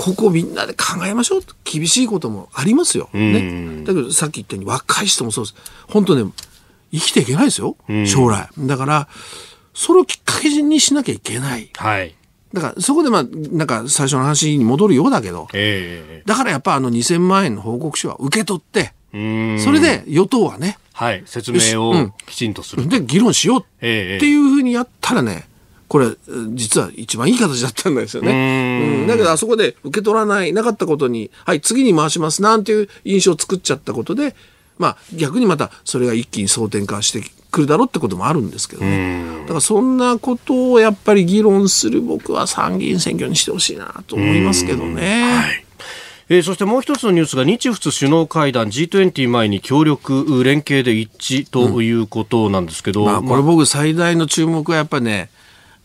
[0.00, 3.10] ここみんなで考えましょう厳しいこともありますよ。
[3.12, 3.84] ね。
[3.84, 5.54] だけどさっき言ったように若い人もそうです。
[5.88, 6.32] 本当ね、
[6.90, 7.76] 生きていけないですよ。
[8.06, 8.48] 将来。
[8.58, 9.08] だから、
[9.74, 11.68] それをきっかけにしなきゃいけない。
[11.74, 12.14] はい。
[12.54, 23.86] だからそこでまあなんか最初の話に戻るようだけど、えー、だからやっぱあの2000万円の報告書は受け取ってそれで与党はね、はい、説明をきちんとする、うん、で議論しようって
[24.26, 25.48] いうふうにやったらね
[25.90, 26.06] これ、
[26.54, 29.00] 実は一番いい形だったんですよね。
[29.02, 34.36] うん、だけど、あそこで受け取らない、なかったことに、はい、次に回します、なんていう印象を作っちゃったことで、
[34.78, 39.24] まあ、逆にまた、それが一気に争点化してくるだろうってこともあるんですけどね。
[39.42, 45.24] だから、そんなことをやっぱり議論する僕は参議院選挙にしてほしいなと思いますけどね。
[45.24, 45.64] はい
[46.28, 55.28] えー、そしてもう一つのニュースが日仏首脳会談 G20 前に協力連携で一致ということなんですけど、うんまあ、これ僕最大の注目はやっぱりね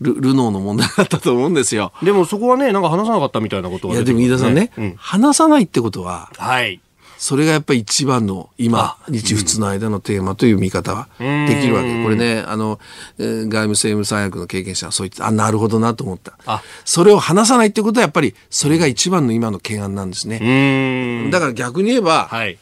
[0.02, 1.92] ルルノーの問題だったと思うんですよ。
[2.04, 6.80] でもそこはね、なんか話さなかったみたいなことが、ね、いや、でも飯田さんね、うん、話さないってことは、はい。
[7.18, 12.04] それがやっぱり一番の今、日仏の間のテーマという見方はできるわけ。
[12.04, 12.80] これね、あの、
[13.18, 16.34] えー、外務政務三役の経験者はそう言って、あ、なるほどなと思った。
[16.46, 21.30] あそれを話さないってことはやっぱり、それが一番の今の懸案なんですね。
[21.32, 22.58] だから逆に言えば、はい、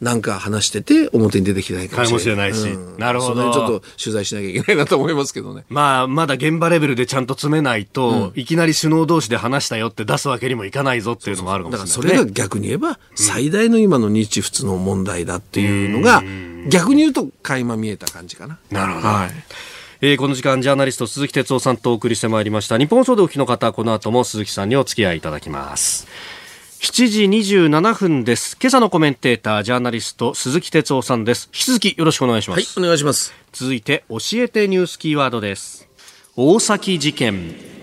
[0.00, 2.52] なんか話してて表に出てきてないかもしれない。
[2.52, 2.94] かもしれないし。
[2.94, 3.52] うん、なるほど。
[3.52, 5.64] ちょっと取材しなきゃいけないなと思いますけどね。
[5.68, 16.22] まあ、まだ現場レベルでちゃんと詰めないと、うん、いきなり首脳同士で話したよって出すわけにもいかないぞっていうのもあるかもしれない、ね、だからそれが逆に言えば、最大の今の日仏の問題だっていうのが、
[16.68, 18.58] 逆に言うと垣間見えた感じかな。
[18.70, 19.08] なるほど。
[19.08, 19.30] はい。
[20.02, 26.06] えー、この時間ジャーナリスト鈴木哲夫さんとお送りしてまいりました日本総でお聞きの方この後も鈴木さんにお付き合いいただきます
[26.80, 28.56] 7時27分です。
[28.58, 31.50] 今朝のコメンテーター、ジャーナリスト、鈴木哲夫さんです。
[31.52, 32.78] 引き続きよろしくお願いします。
[32.78, 33.34] はい、お願いします。
[33.52, 35.86] 続いて、教えてニュースキーワードです。
[36.36, 37.79] 大崎事件。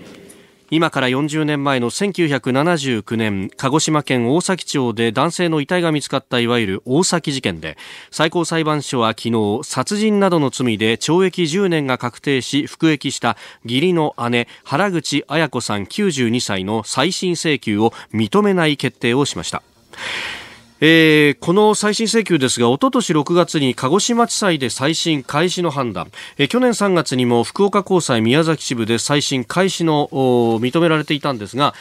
[0.70, 7.78] 今から40年前の1979年鹿児島県大崎町で男性の遺体が見つかったいわゆる大崎事件で
[8.10, 19.62] 最高裁判所は昨日殺人などの罪で懲役10年が確定し服役した義理の姉原口綾子さん92歳の再審請求を認めない決定をしました。
[20.80, 31.74] えー、この再審請求ですが、おととし6月に鹿児島地裁で再審開始の判断、えー、去年3月にも福岡高裁宮崎支部で再審開始の認められていたんですが、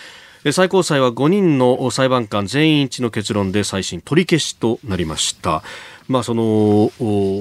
[0.52, 5.64] 最高裁は5人の裁判官全員一致の結論で再審取り消しとなりました。
[6.08, 6.92] まあ、その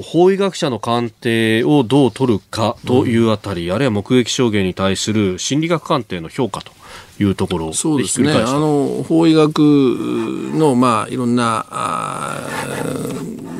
[0.02, 6.72] 法医学者の鑑定をどう取るかというあたり、うん、あるいは目撃証言に対する心理学鑑定の評価と
[7.20, 8.32] いうところそうですね。
[8.32, 12.40] あの法医学の、まあ、いろんなあ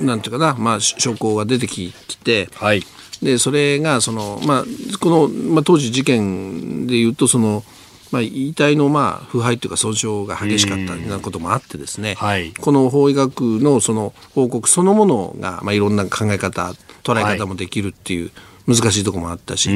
[0.01, 1.93] なんていうかな、まあ、証拠が出てき
[2.23, 2.83] て、はい、
[3.23, 4.65] でそれがその、まあ、
[5.01, 7.65] この、まあ、当時事件でいうとその
[8.13, 18.31] まあ、遺体のまあ腐敗というか損傷が激しかったようなこともあってですね、はい、この法医学のその報告そのものが、まあ、いろんな考え方捉え方もできるっていう、
[18.67, 19.71] 難しいところもあったし、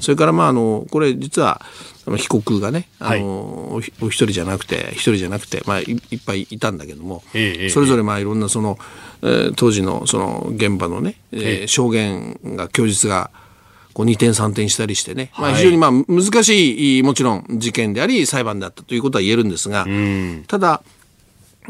[0.00, 1.62] それからまああのこれ実は
[2.04, 8.78] 被告がねあの、はい、お一人じゃなくて一人じゃなくて、まあ、いっぱいいたんだけども、ええ、それぞれまあいろんなその、
[9.22, 13.30] えー、当時のその現場のね、えー、証言が供述が
[13.94, 19.86] こう2点3点したりしてね、まあ、非常にまあ難しいもちろん事件であり裁判であったということは言えるんですが、
[20.46, 20.82] ただ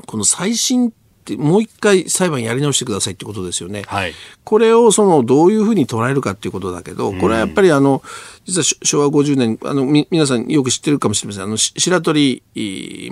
[0.06, 3.82] この再審ってもう一回裁判やり直してくださいってことですよね。
[3.86, 4.12] はい、
[4.44, 8.02] これをそのどういうふうに捉えるかっていうことだけど、これはやっぱりあの、
[8.44, 11.44] 実は昭和50年、あの、み、皆さんよく知ってるかもしれません。
[11.44, 12.42] あの、白鳥、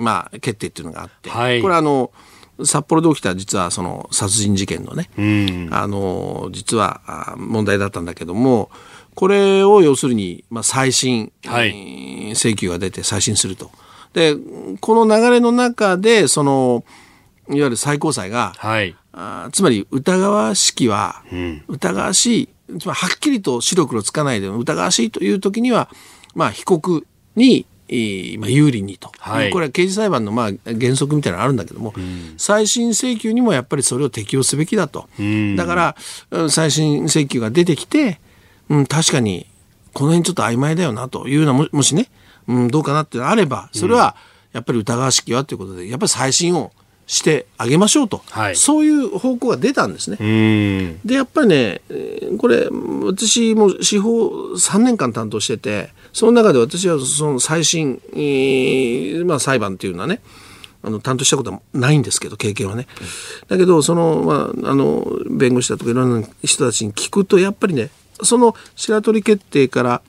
[0.01, 2.11] まあ、決定っていうのがあって、はい、これはあの、
[2.63, 5.09] 札幌で起きた実はその殺人事件のね、
[5.71, 8.69] あの、実は問題だったんだけども、
[9.21, 13.69] これを要するに、まあ、再審、はい、請求が出て再審すると。
[14.13, 14.35] で、
[14.79, 16.83] この流れの中で、その、
[17.47, 25.87] いわゆる最高裁が、はい、あつまり疑わしきは、うん、疑わしい、つまりはっきりと白黒つかないで疑わしいという時には、
[26.33, 27.05] まあ、被告
[27.35, 35.75] に、えー、まあ、有利にと、はい、これは刑事裁判のまあ原則みたいなのあるんだけども、うん、再審請求にもやっぱりそれを適用すべきだと、うん、だか
[36.31, 38.19] ら再審請求が出てきて、
[38.71, 39.47] うん、確かに
[39.93, 42.07] この辺ちょっと曖昧だよなというのはもしね、
[42.47, 44.15] うん、どうかなってあればそれは
[44.53, 46.71] やっぱり疑わしきはということでやっぱり再審を
[47.05, 50.97] してあげましょうと、はい、そういう方向が出たんですね。
[51.03, 51.81] でやっぱりね
[52.37, 52.69] これ
[53.03, 60.21] 私も司法3年間担当しててその中で私はその再審、えー、まあ、裁判っていうのはね
[60.83, 62.87] あの担当したことはないんですけど経験はね。
[63.49, 67.89] だけどその,、まあ、あの弁護士だとかいろんな人たちに聞くとやっぱりね
[68.23, 70.01] その白鳥決定から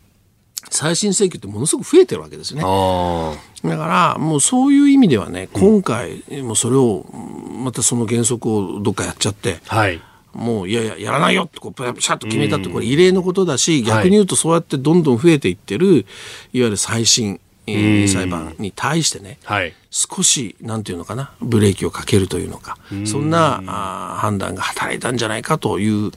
[0.71, 2.63] 再審請求ってものすごく増えてるわけですね。
[2.63, 10.01] だからもうそういう意味ではね今回もそれをまたその原則をどっかやっちゃって、はい、
[10.33, 16.05] もういやいややらないよってこうシャッと決めたってこれ異例のことだし、逆に言うとそうやってどんどん増えていってるいわ
[16.53, 26.11] ゆる再審裁判に対してね、はい、少しなんていうのかなブレーキをかけるというのかそんなあ判断が働いたんじゃないかという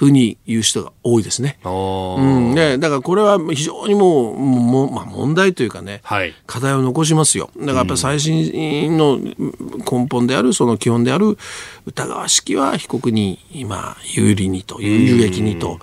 [0.00, 1.58] ふうに言う人が多いですね。
[1.62, 2.54] うん。
[2.54, 7.50] ね、だからこれは非常にもうも、まあ、問題というかね、はい、課題を残しますよ。
[7.58, 11.36] だからやっぱり最新の根本であるその基本である
[11.84, 15.80] 疑わしきは被告に今有利にという有益にと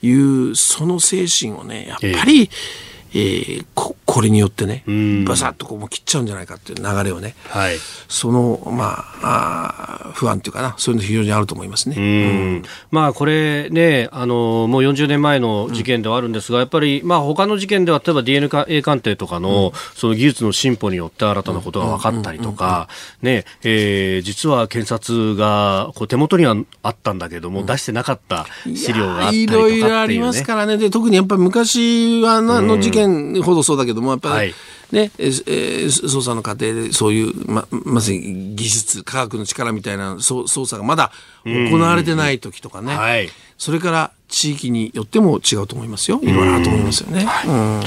[0.00, 2.85] いうその精神をねやっぱり、えー
[3.16, 4.84] えー、ここれによってね、
[5.26, 7.76] バサッとこう切っちゃうんじゃないかっていう流れをね、はい、
[8.08, 11.96] その、まあ、あ不安というかな、そういうの非常にあると思いますね。
[11.98, 22.88] うん、まあ、これね、あの、もう40年前の事件ではあるんですが、うん、やっぱり、まあ、他の事件では、例えば DNA 鑑定とかの、うん、その技術の進歩によって新たなことが分かったりとか、
[23.22, 30.78] ね、えー、実は検察が、こう、手元にはあったんだけども、出してなかった資料があったりとか、ね、いろいろありますからね。
[30.78, 33.05] で、特にやっぱり昔はの事件
[33.42, 34.54] ほどそうだけども、やっぱり、はい
[34.92, 41.10] ね、えー、捜査の過程でそういう、ま、まさに技術、科学の力みたいな捜査がまだ
[41.44, 43.28] 行われてない時とかね、はい、
[43.58, 46.20] それから地域によっても違うと思いますよ。
[46.22, 47.24] いろいろあると思いますよね。
[47.24, 47.82] は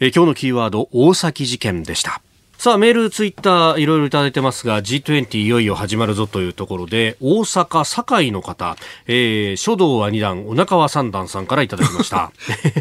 [0.00, 2.22] い、え今日のキーワード、大崎事件でした。
[2.60, 12.32] さあ、メール、ツイッター、いろいろいただいてますが、G20 いよいよ始まるぞというところで、大阪、堺の方、えー、書道は2段、お腹は3段さんからいただきました。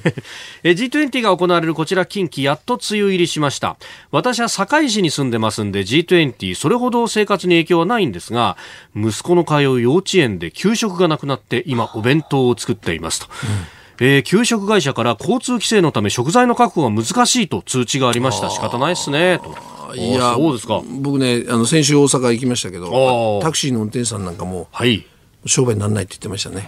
[0.64, 3.78] G20 が行われるこちら近畿、やっと梅雨入りしました。
[4.12, 8.58] 私は堺市に住んでますんで、G20、それほど生活に影響はないんですが、
[8.98, 13.28] 息子の通う幼稚園で給食がなくなって、今、お弁当を作っていますと。
[13.28, 18.50] うんえー、給食会社から交通規制のため食材の確保が難しいと通知がありました。
[18.50, 19.96] 仕方ないですね、と。
[19.96, 20.82] いや、そうですか。
[21.02, 25.06] 僕ね、あの、先週大阪行きましたけど、タクシーの運転手さんなんかも、はい。
[25.46, 26.68] 商売にならないって言ってましたね。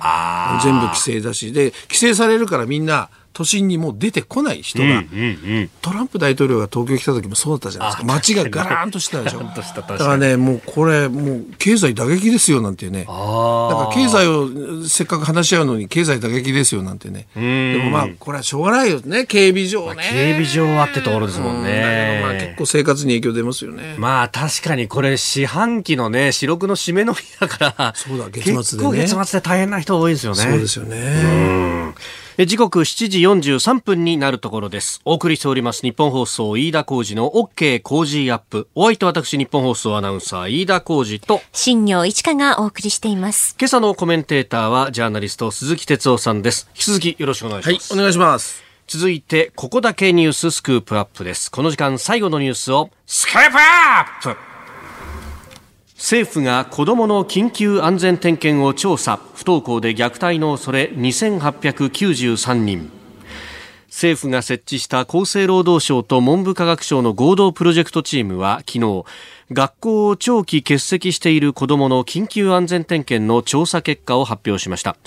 [0.63, 1.51] 全部規制だし。
[1.51, 5.03] で、規制されるからみんな、都心にもう出てこない人が、
[5.82, 8.03] トランプ大統領が東京来た時もそうだったじゃないですか。
[8.05, 9.39] 街がガラーンとしたでしょ。
[9.41, 17.27] だからねもうこれもう経済打撃ですよなんていうねだから経済をせっかく話し合うのに経済打撃ですよなんてね。
[17.36, 19.25] でもまあこれはしょうがないよね。
[19.25, 23.95] 警備上ね、まあ、警備上はってところですもんね、まあ結構生活に影響出ますよね。
[23.97, 28.57] まあ確かにこれ四半期のね四六の締めの日だからそうだ月末でね。
[28.57, 30.38] 結構月末で大変な人多いですよね。
[30.41, 31.93] そうですよね
[32.38, 35.01] 時刻7時43分になるところです。
[35.03, 38.69] お送りしております日本放送飯田浩二の OK 工事アップ。
[38.73, 43.55] お相手は私日本放送アナウンサー飯田浩二と新業一華がお送りしています。
[43.59, 46.69] 今朝のコメンテーターはジャーナリスト鈴木哲夫さんです。
[46.69, 47.93] 引き続きよろしくお願いします。
[47.93, 48.63] はい、お願いします。
[48.88, 51.51] 続いて、ここだけニューススクープアップです。
[51.51, 54.51] この時間最後のニュースをスクープアップ
[56.02, 59.20] 政府が子どもの緊急安全点検を調査。
[59.36, 60.89] 不登校で虐待の恐れ。
[60.95, 62.89] 2893人。
[63.86, 69.04] 政府が設置した厚生労働省と文部科学省の合同プロジェクトチームは昨日
[69.52, 74.97] 学校を長期欠席している子どもの緊急安全点検の調査結果を発表しました。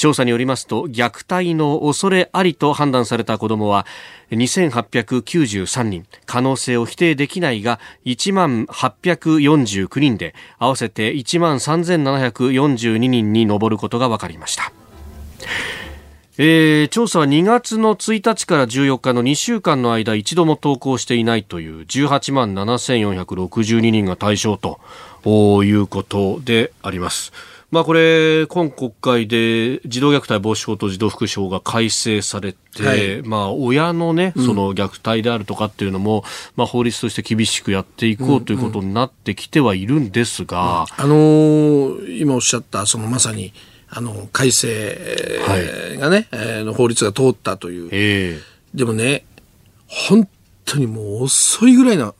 [0.00, 3.84] 調査によりますと虐待の恐れありと判断された子どもは
[4.30, 14.72] 2893人可能性を否定できないが1万849人で合わせて1万3742人に上ることが分かりました
[16.38, 24.80] えー、調査は2月の1日から14日の2週間の間一度も投稿していないという18万7462人が対象と
[25.62, 27.34] いうことであります。
[27.70, 36.24] まあ、これ、今国会で児童虐待防止法と児童福祉法が改正されて、はい、まあ、親のね、その虐待であるとかっていうのも、うん、
[36.56, 40.86] まあ、法律として厳しくやっていこうということになってきてはいるんですが。
[40.98, 43.52] うんうん、あのー、今おっしゃった、そのまさに、
[43.88, 44.96] あの、改正
[45.98, 47.88] がね、はい、えー、の法律が通ったという。
[47.92, 49.24] えー、でもね、
[49.86, 50.28] 本
[50.64, 52.14] 当にもう遅いぐらいな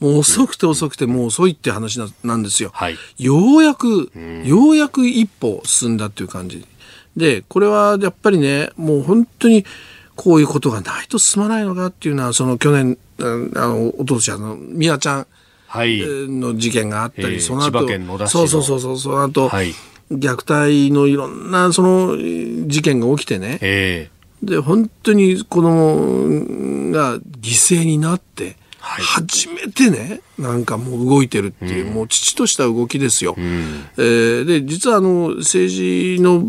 [0.00, 2.70] もう遅くて遅くてもう遅いって話ななんですよ。
[2.74, 4.10] はい、ようやく、
[4.44, 6.64] ようやく一歩進んだっていう感じ。
[7.16, 9.64] で、これはやっぱりね、もう本当に
[10.16, 15.26] こういうことがないと進まないのかっていうのは、その去年、あの、おととしあの、みやちゃん
[16.40, 19.74] の事件があったり、はい、その後、そうそうそうそう、その後、はい、
[20.10, 22.16] 虐待のいろんなその
[22.66, 33.34] 事件が起きてね、えー、で、本当に子供が犠牲になって、初めてね、なんかもう動いてるっていう、うん、もう父とした動きですよ。
[33.38, 36.42] うん、えー、で、実はあの、政治の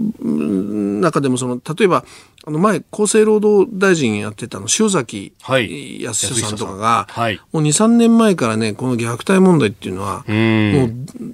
[0.99, 2.03] 中でもその、例えば、
[2.45, 10.89] あの前、厚生労働大臣やってたの、塩崎康久さんとかが、はい、もう2、3年前からね、この虐待問題っていうのは、うん、もう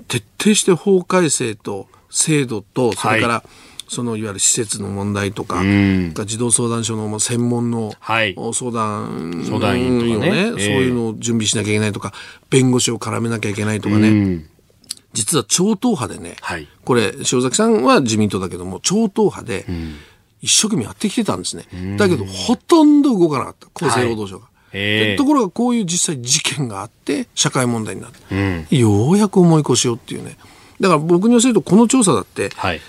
[0.07, 10.51] 徹底して法改正と制度と、それから、はいそのいわゆる施設の問題とか、うん、児童相談所の専門の相談、相談員とかね、ね。
[10.51, 12.13] そういうのを準備しなきゃいけないとか、
[12.49, 14.09] 弁護士を絡めなきゃいけないとかね。
[14.09, 14.49] うん、
[15.13, 19.65] 実は超党派でね、はい、これ、塩崎さんは自民党だけども、超党派で、
[20.41, 21.65] 一生懸命やってきてたんですね。
[21.97, 24.45] だけど、ほとんど動かなかった、厚生労働省が。
[24.45, 24.49] は
[25.13, 25.15] い。
[25.17, 30.37] ところがこういう実際事件があって社会問題になって、うん、ようやく重い腰をっていうね。
[30.79, 32.81] だから僕に言わせるとこの調査だって、はい、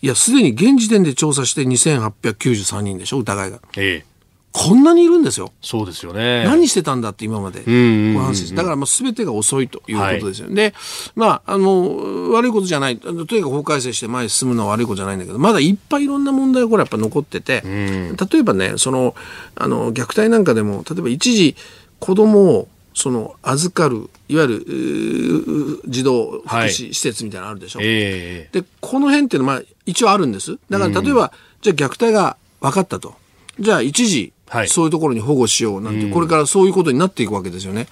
[0.00, 3.60] いや、すでに現時点で調査して2893人でしょ、疑いが。
[3.76, 4.18] ええ。
[4.50, 5.52] こんなにいるんですよ。
[5.60, 6.44] そうですよね。
[6.44, 7.60] 何してたんだって今まで。
[7.60, 10.46] だからまあ全てが遅いということですよ。
[10.46, 10.74] はい、で、
[11.14, 12.98] まあ、あの、悪いことじゃない。
[12.98, 19.14] とにかく法改正して前に進むのは悪いことじゃないんだけど、まだいっぱいいろんな問題がこれやっぱ残ってて、例えばね、その、
[19.54, 21.54] あの、虐待なんかでも、例えば一時
[22.00, 30.58] 子供をその預かるいわゆる児童福祉施設みたいなのあるでしょ、はいえー、でこの辺っていうのはまあ一応あるんです。
[30.70, 31.30] だから例えば、うん、
[31.62, 33.14] じゃあ虐待が分かったと。
[33.58, 37.86] じゃあ一時はい、そういうところに保護しようなんて、これからそういうことになっていくわけですよね。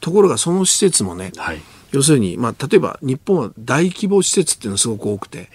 [0.00, 5.48] ところがその施設もね、はい、要するに、まあ、例えば日本は大規模施設っていうのがすごく多くて、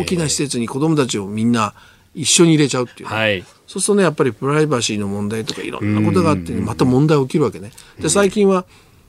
[0.00, 1.74] 大きな施設に子供たちをみんな
[2.14, 7.72] 一緒に入れちゃうっていう、ね、はい、そうするとねやっぱりプライバシーの問題とかいろんなことがあってまた問題起きるわけね。
[8.00, 8.64] で最近は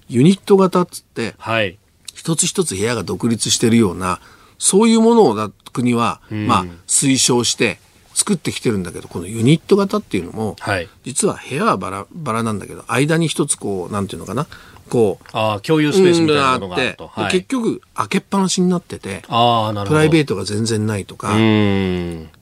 [0.09, 1.77] ユニット型っつって、はい、
[2.13, 4.19] 一つ一つ部屋が独立してるような
[4.57, 7.79] そういうものを国は、まあ、推奨して
[8.13, 14.47] 作ってきてるんだけどこのユニット型っていうのも、はい、実は部屋はバラバラなんだけど間に一つこうなんていうのかな
[14.89, 21.29] こうあ共有スペースみたいなのがあって、はい、結局開けっぱなしになっててプライベートが全然ないとか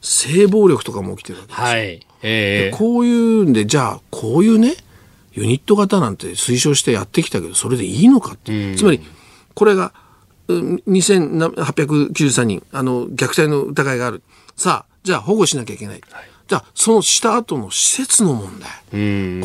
[0.02, 2.08] 性暴力とかも起きてるわけですよ、はい。
[2.22, 4.74] えー、こういうんでじゃあこういうね
[5.34, 8.76] ユニット型なんて推奨してやってきたけどそれでいいのかって。
[8.76, 9.02] つまり
[9.54, 9.94] これが
[10.50, 14.24] 2893人あの虐待の疑いがある。
[14.56, 18.70] さあじゃあ保護しなきゃいけない、はい、じゃあそのした後の施設の問題。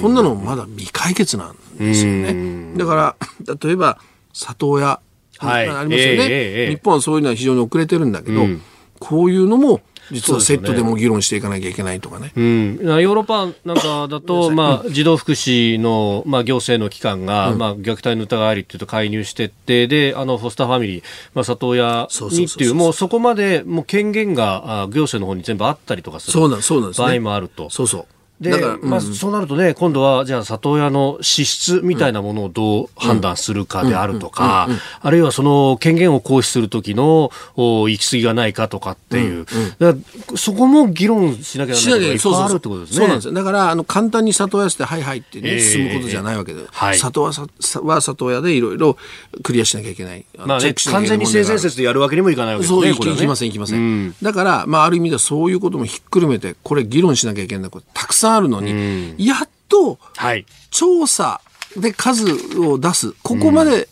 [0.00, 2.76] こんなのまだ未解決なんですよね。
[2.76, 3.16] だから
[3.62, 3.98] 例えば
[4.32, 5.00] 里親、
[5.38, 6.18] はい、ありますよね、えー
[6.66, 8.46] えー、日本はそういうのは非常に遅れてるんだけど、
[8.98, 9.80] こういうのも
[10.10, 12.32] 実はセットでも議論していかなきゃいけないとかね。
[12.36, 21.02] うん、ヨーロッパなんかだと、まあ、児童福祉の、まあ、行政の機関が、うん、まあ、虐待の疑いありっていうと介入してって、で、あの、フォスターファミリー、
[21.34, 27.70] まあ、里親にっていう、もうそこまで、もう権限が、あ行政の方に全部あったりとかする場合もあると。
[27.70, 28.06] そうそう。
[28.40, 28.50] で、
[28.82, 34.68] まあ、そうなるとね、今度は、じゃあ、里親の資質みたいなものをどう判断するかであるとか、
[35.00, 39.46] あるいはその権限を行使する時のお行き過ぎがないかとかっていう、
[40.36, 42.96] そこも議論しなきゃならないことがあるってことですね。
[42.96, 46.62] そうなんですだから、あの、簡単に里親して、はいはいってね、進むことじゃないわけで、
[46.98, 47.32] 里親
[47.82, 48.96] は里親でいろいろ
[49.44, 50.24] クリアしなきゃいけない。
[50.36, 52.94] まあね、完全に性善説でやるわけにもいかないわけですね。
[52.94, 54.14] そう、いきません、いきません。
[54.22, 57.70] だから、まあ、ある意味ではそういうこともひっくるめて、これ議論しなきゃいけない。
[57.74, 59.98] ことたくさんあるのに、やっと、
[60.70, 61.40] 調査
[61.76, 62.24] で数
[62.60, 63.12] を出す。
[63.22, 63.88] ここまで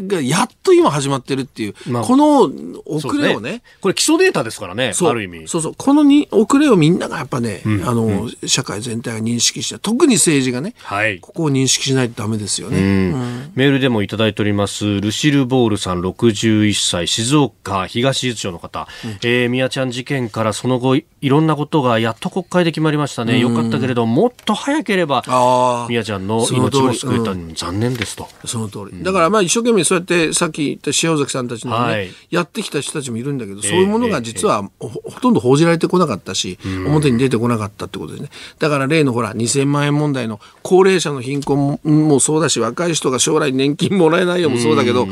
[0.00, 2.50] がやっと今始まってるっていう、まあ、この
[2.86, 5.48] 遅れをね、ね、これ基礎データですからね、ある意味。
[5.48, 12.78] そうそう、このに遅れをみんながやっぱね、うん、あの、うん、社会全体が認識して、特に政治がね、はい、ここを認識しないとダメですよね。
[12.78, 23.38] うん、メールでもいただいております、ルシル・ボールさん61歳、静岡東伊豆町の方、うん、えー、宮ちゃん事件からその後、いろんなことがやっと国会で決まりましたね。
[23.38, 28.28] よかったけれど、もっと早ければ、宮ちゃんの命も救えた、残念ですと。
[28.44, 29.02] その通り。
[29.02, 38.28] だからまあ一生懸命そうやってさっき言った塩崎さんたちのね、はい、やってきた人たちもいるんだけど、そういうものが実はほとんど報じられてこなかったし、表に出てこなかったってことですね。
[38.58, 45.08] だから例のほら、2000万円問題の高齢者の貧困もそうだし、若い人が将来年金もらえないよもそうだけど、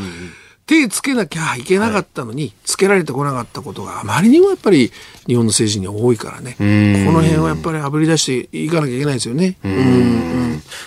[0.66, 4.92] 手つけなきゃいけなかったのに、つけられてこなかったことがあまりにもやっぱり
[5.26, 6.64] 日本の政治に多いからね、こ
[7.12, 9.56] の辺はやっぱりあぶり出していかなきゃいけないですよね。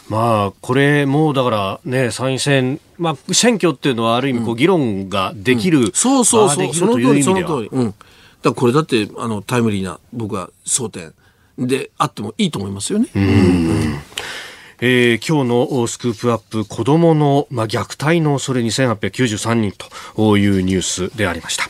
[0.10, 7.70] まあ、これもだからね、参院選、まあ、選挙っていうのはある意味こう議論ができる、うんうん、そうそうそう、その通り、その通り。
[7.72, 7.94] うん。
[8.42, 11.14] だこれだって、あの、タイムリーな、僕は争点
[11.58, 13.08] であってもいいと思いますよね。
[13.16, 14.00] うん。
[14.82, 19.74] えー、今日のスクープアップ子供の、ま、虐待の恐れ2893人
[20.16, 21.66] というニュースでありました、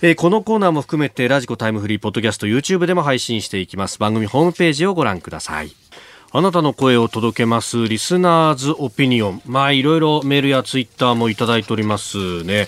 [0.00, 3.98] えー、このコーナーも含めてラジコタイムフリーポッドキャスト YouTube でも配信していきます。
[3.98, 5.74] 番組ホームページをご覧ください。
[6.32, 9.42] あなたの声を届けますリスナーズオピニオン。
[9.46, 12.66] まあいろいろメールやツイッターもいただいておりますね。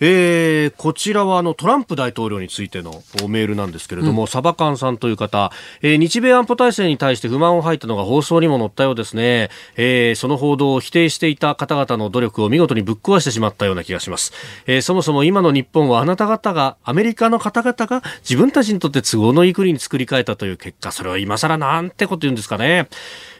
[0.00, 5.50] えー、こちらはあのトランプ大統領についてのメールなんですけれども、うん、サバカンさんという方、
[5.82, 14.32] えー、日米安保体制に対して不満を吐いたのが放送にも載ったようですね、えー、その報道を否定していた方々の努力を見事にぶっ壊してしまったような気がします、
[14.66, 22.88] えー、そもそも今の日本はあなた方がアメリカの方々が自分たちにとって都合のいい国に作り変えたという結果それは今更なんてこと言うんですかね、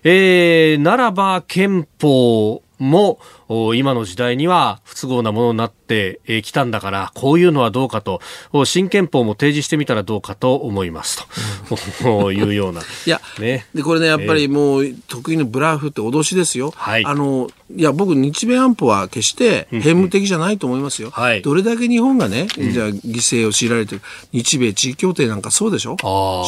[0.02, 3.18] えー、ならば憲法も
[3.76, 8.20] 今の時代には不都合なものになってきたんだからこういうのはどうかと。
[8.64, 11.26] 新憲法も提示してみたらどうかと思います
[12.02, 12.80] と、うん、 いうような。
[12.80, 16.72] いや、ね、でこれねやっぱりもう得意のブラフって脅しですよ。
[16.76, 21.10] はい、あのいや僕日米安保は決して偏務的じゃないと思いますよ。
[21.10, 25.96] はい、どれだけ日本がねじゃあ犠牲を強いられてる日米地位協定なんかそうでしょ？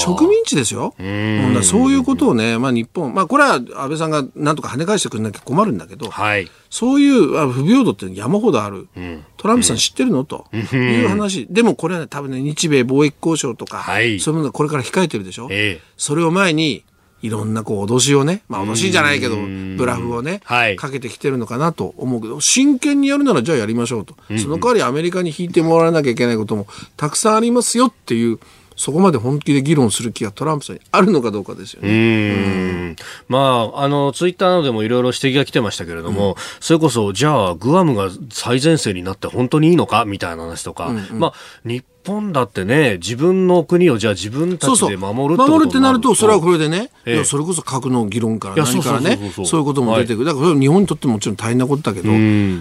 [0.04, 0.94] 植民地ですよ。
[0.98, 1.60] うん。
[1.62, 6.10] そういうことをね、まあ、日本まあこれは安倍さんがなんとか跳ね返してくれなきゃ困るんだけど。
[6.10, 10.46] はいそういう不平等って山ほどある、うん、トランプさん知ってるの、と。
[10.52, 16.84] いう話、でもこれはね、多分ね、日米貿易交渉とか、はい、そういうものがこれから控えてるでしょ、えー、それを前に、
[17.22, 19.36] いろんなこう脅しをね、まあ脅しじゃないけど、
[19.76, 24.14] ブラフをね、はい、かけてきてるのかなと思うけど、真剣にやるならじゃあやりましょうと。
[24.38, 26.66] その代わりアメリカに引いてもらわなきゃいけないことも
[26.96, 28.38] たくさんありますよっていう、
[28.80, 31.90] そこまで本気で議論する気がトランプさんにあるのかどうかですよね。
[31.90, 32.96] うん。
[33.28, 50.24] まあ、あの、ツイッターなどでもいろいろ指摘が来てましたけれども、うん、それこそ、じゃあ、グアムが最前線になって本当にいいのかみたいな話とか、うんうん、まあ、日本だってね、自分の国をじゃあ自分たちで守るって守るってなると、それはこれでね、ええ、それこそ核の議論から何からね、そういうことも出てくる。
[50.24, 52.10] だから日本にとってももちろん大変なことだけど、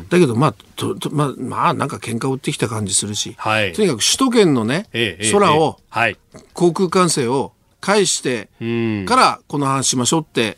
[0.10, 6.18] だけど、まあ、ととまあ、まあ、なんか喧嘩売ってきた感じするし、はい、とにかく首都圏のね、え、空を、はい、
[6.54, 8.50] 航空管制を返して
[9.06, 10.58] からこの話しましょうって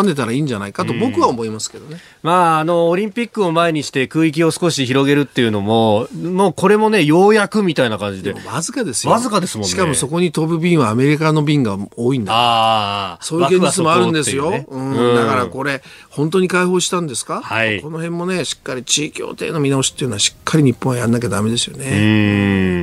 [0.00, 1.98] 突っ張んでたらいいんじゃないかと僕は思いますけどね。
[2.22, 8.32] まあ、あの、オリンピックを前にして空域を少し広げるっていうのも、もうこれもね、ようやくみたいな感じで。
[8.32, 9.12] でわずかですよ。
[9.12, 9.68] わずかですもんね。
[9.68, 12.32] しかもそこに飛ぶ便はアメリカの便が多いんだ。
[12.32, 13.18] ああ。
[13.20, 14.50] そういう現実もあるんですよ。
[14.50, 15.14] ね、うん。
[15.14, 17.42] だからこれ、本当に解放したんですか？
[17.42, 17.80] はい。
[17.80, 21.86] この辺もね、しっかり地位協定の見直しっていうのはしっかり日本はやんなきゃダメですよね。
[21.90, 21.94] う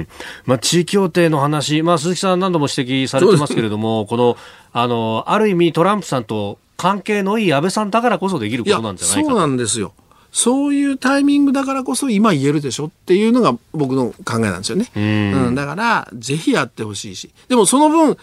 [0.02, 0.08] ん。
[0.46, 4.38] まあ、地位協定の話、まあ、鈴木さん何度も指摘されてますけれども、この、
[4.80, 9.94] あの、ある意味トランプさんと関係のいい安倍さんだからこそできることなんじゃないかそうなんですよ。
[10.32, 14.88] そういうタイミングだからこそ今言えるでしょっていうのが僕の考えなんですよね。
[14.96, 17.32] うん、だから、ぜひやってほしいし。
[17.48, 18.18] でもその分、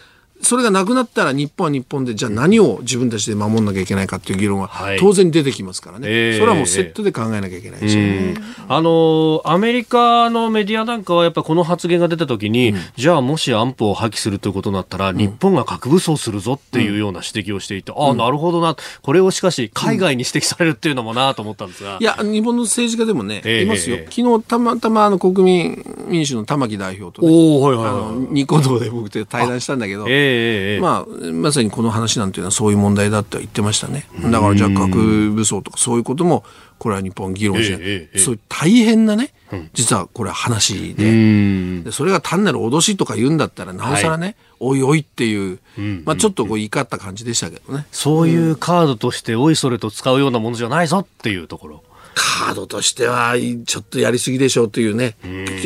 [0.44, 8.34] それがなくなったら日本は日本でじゃあ何を自分たちで守んなきゃいけないかっていう議論は当然出てきますからね、はいそれはもうセットで考えなきゃいけないですよね、
[8.68, 18.76] あのアメリカのメディアなんかはやっぱこの発言が出た時に、うん、じゃあもし安保を破棄するということになったら、うん、日本が核武装するぞっていうような指摘をしていて、うん、ああなるほどな。
[19.02, 30.33] これをしかし海外に指摘されるっていうのもなと思ったんですが、いや日本の政治家でもね、いますよ、昨日たまたまあの国民民主の玉木代表と、ね、おはいはいはい、ニコ動で僕と対談したんだけど、えー、
[30.80, 34.06] まあまさにこの話なんていうのはそういう問題だって言ってましたね。
[34.30, 36.44] だからじゃあ核武装とかそういうことも
[36.78, 39.32] これは日本議論して、ええ、そういう大変なね、
[39.72, 41.82] 実はこれは話で。
[41.82, 45.58] でそれが単なる脅しとか言うんだったらなおさらね、はい、おいおいっていう、
[46.04, 47.86] まあ、ちょっとこう言い方感じでしたけどね。
[47.92, 51.82] そういうカードとしておいそれと使うようなものじゃないぞっていうところ。
[52.14, 53.34] カードとしては、
[53.66, 55.16] ちょっとやりすぎでしょうというね、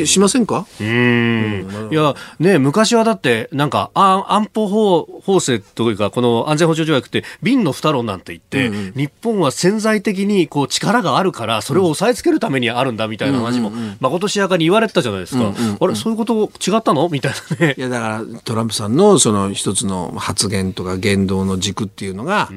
[0.01, 0.65] うしませんか？
[0.79, 1.89] うん。
[1.91, 15.41] いや、ね、昔はだって、なんか、安保法法制というか、この安全保障条約って、瓶の二論なんて言って、うんうん、日本は潜在的にこう力があるから、それを抑えつけるためにあるんだみたいな話も、まことしやかに言われてたじゃないですか。
[15.41, 17.07] うんうんうん、あれ、そういうこと違ったの？
[17.09, 17.75] みたいなね。
[17.77, 22.49] いや、だから、トランプさんのその一つの発言とか言動の軸っていうのが、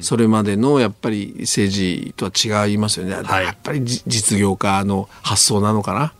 [0.00, 3.14] それまでのやっぱり政治とは違いますよね。
[3.14, 6.12] はい、やっぱり実業家の発想なのかな？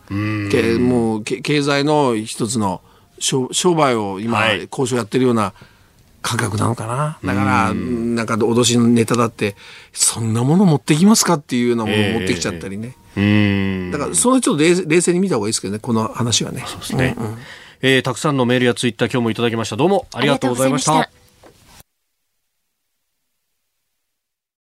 [0.51, 2.81] けもう経済の一つの
[3.19, 5.53] 商売を今、交渉やってるような
[6.23, 7.19] 感覚なのかな？
[7.25, 9.57] だから、なんか脅しのネタだって、
[9.93, 12.95] そんなもの持ってきますかっていうようなものを持ってきちゃったりね。
[13.17, 16.65] えー、だから、そのちょっと冷静に見た方がいいですけどね、この話はね。
[16.67, 17.17] そうですね。
[17.19, 17.39] うんうん、
[17.83, 19.77] えー、たくさんのメールやツイッター今日もいただきました。
[19.77, 21.11] どうもありがとうございました。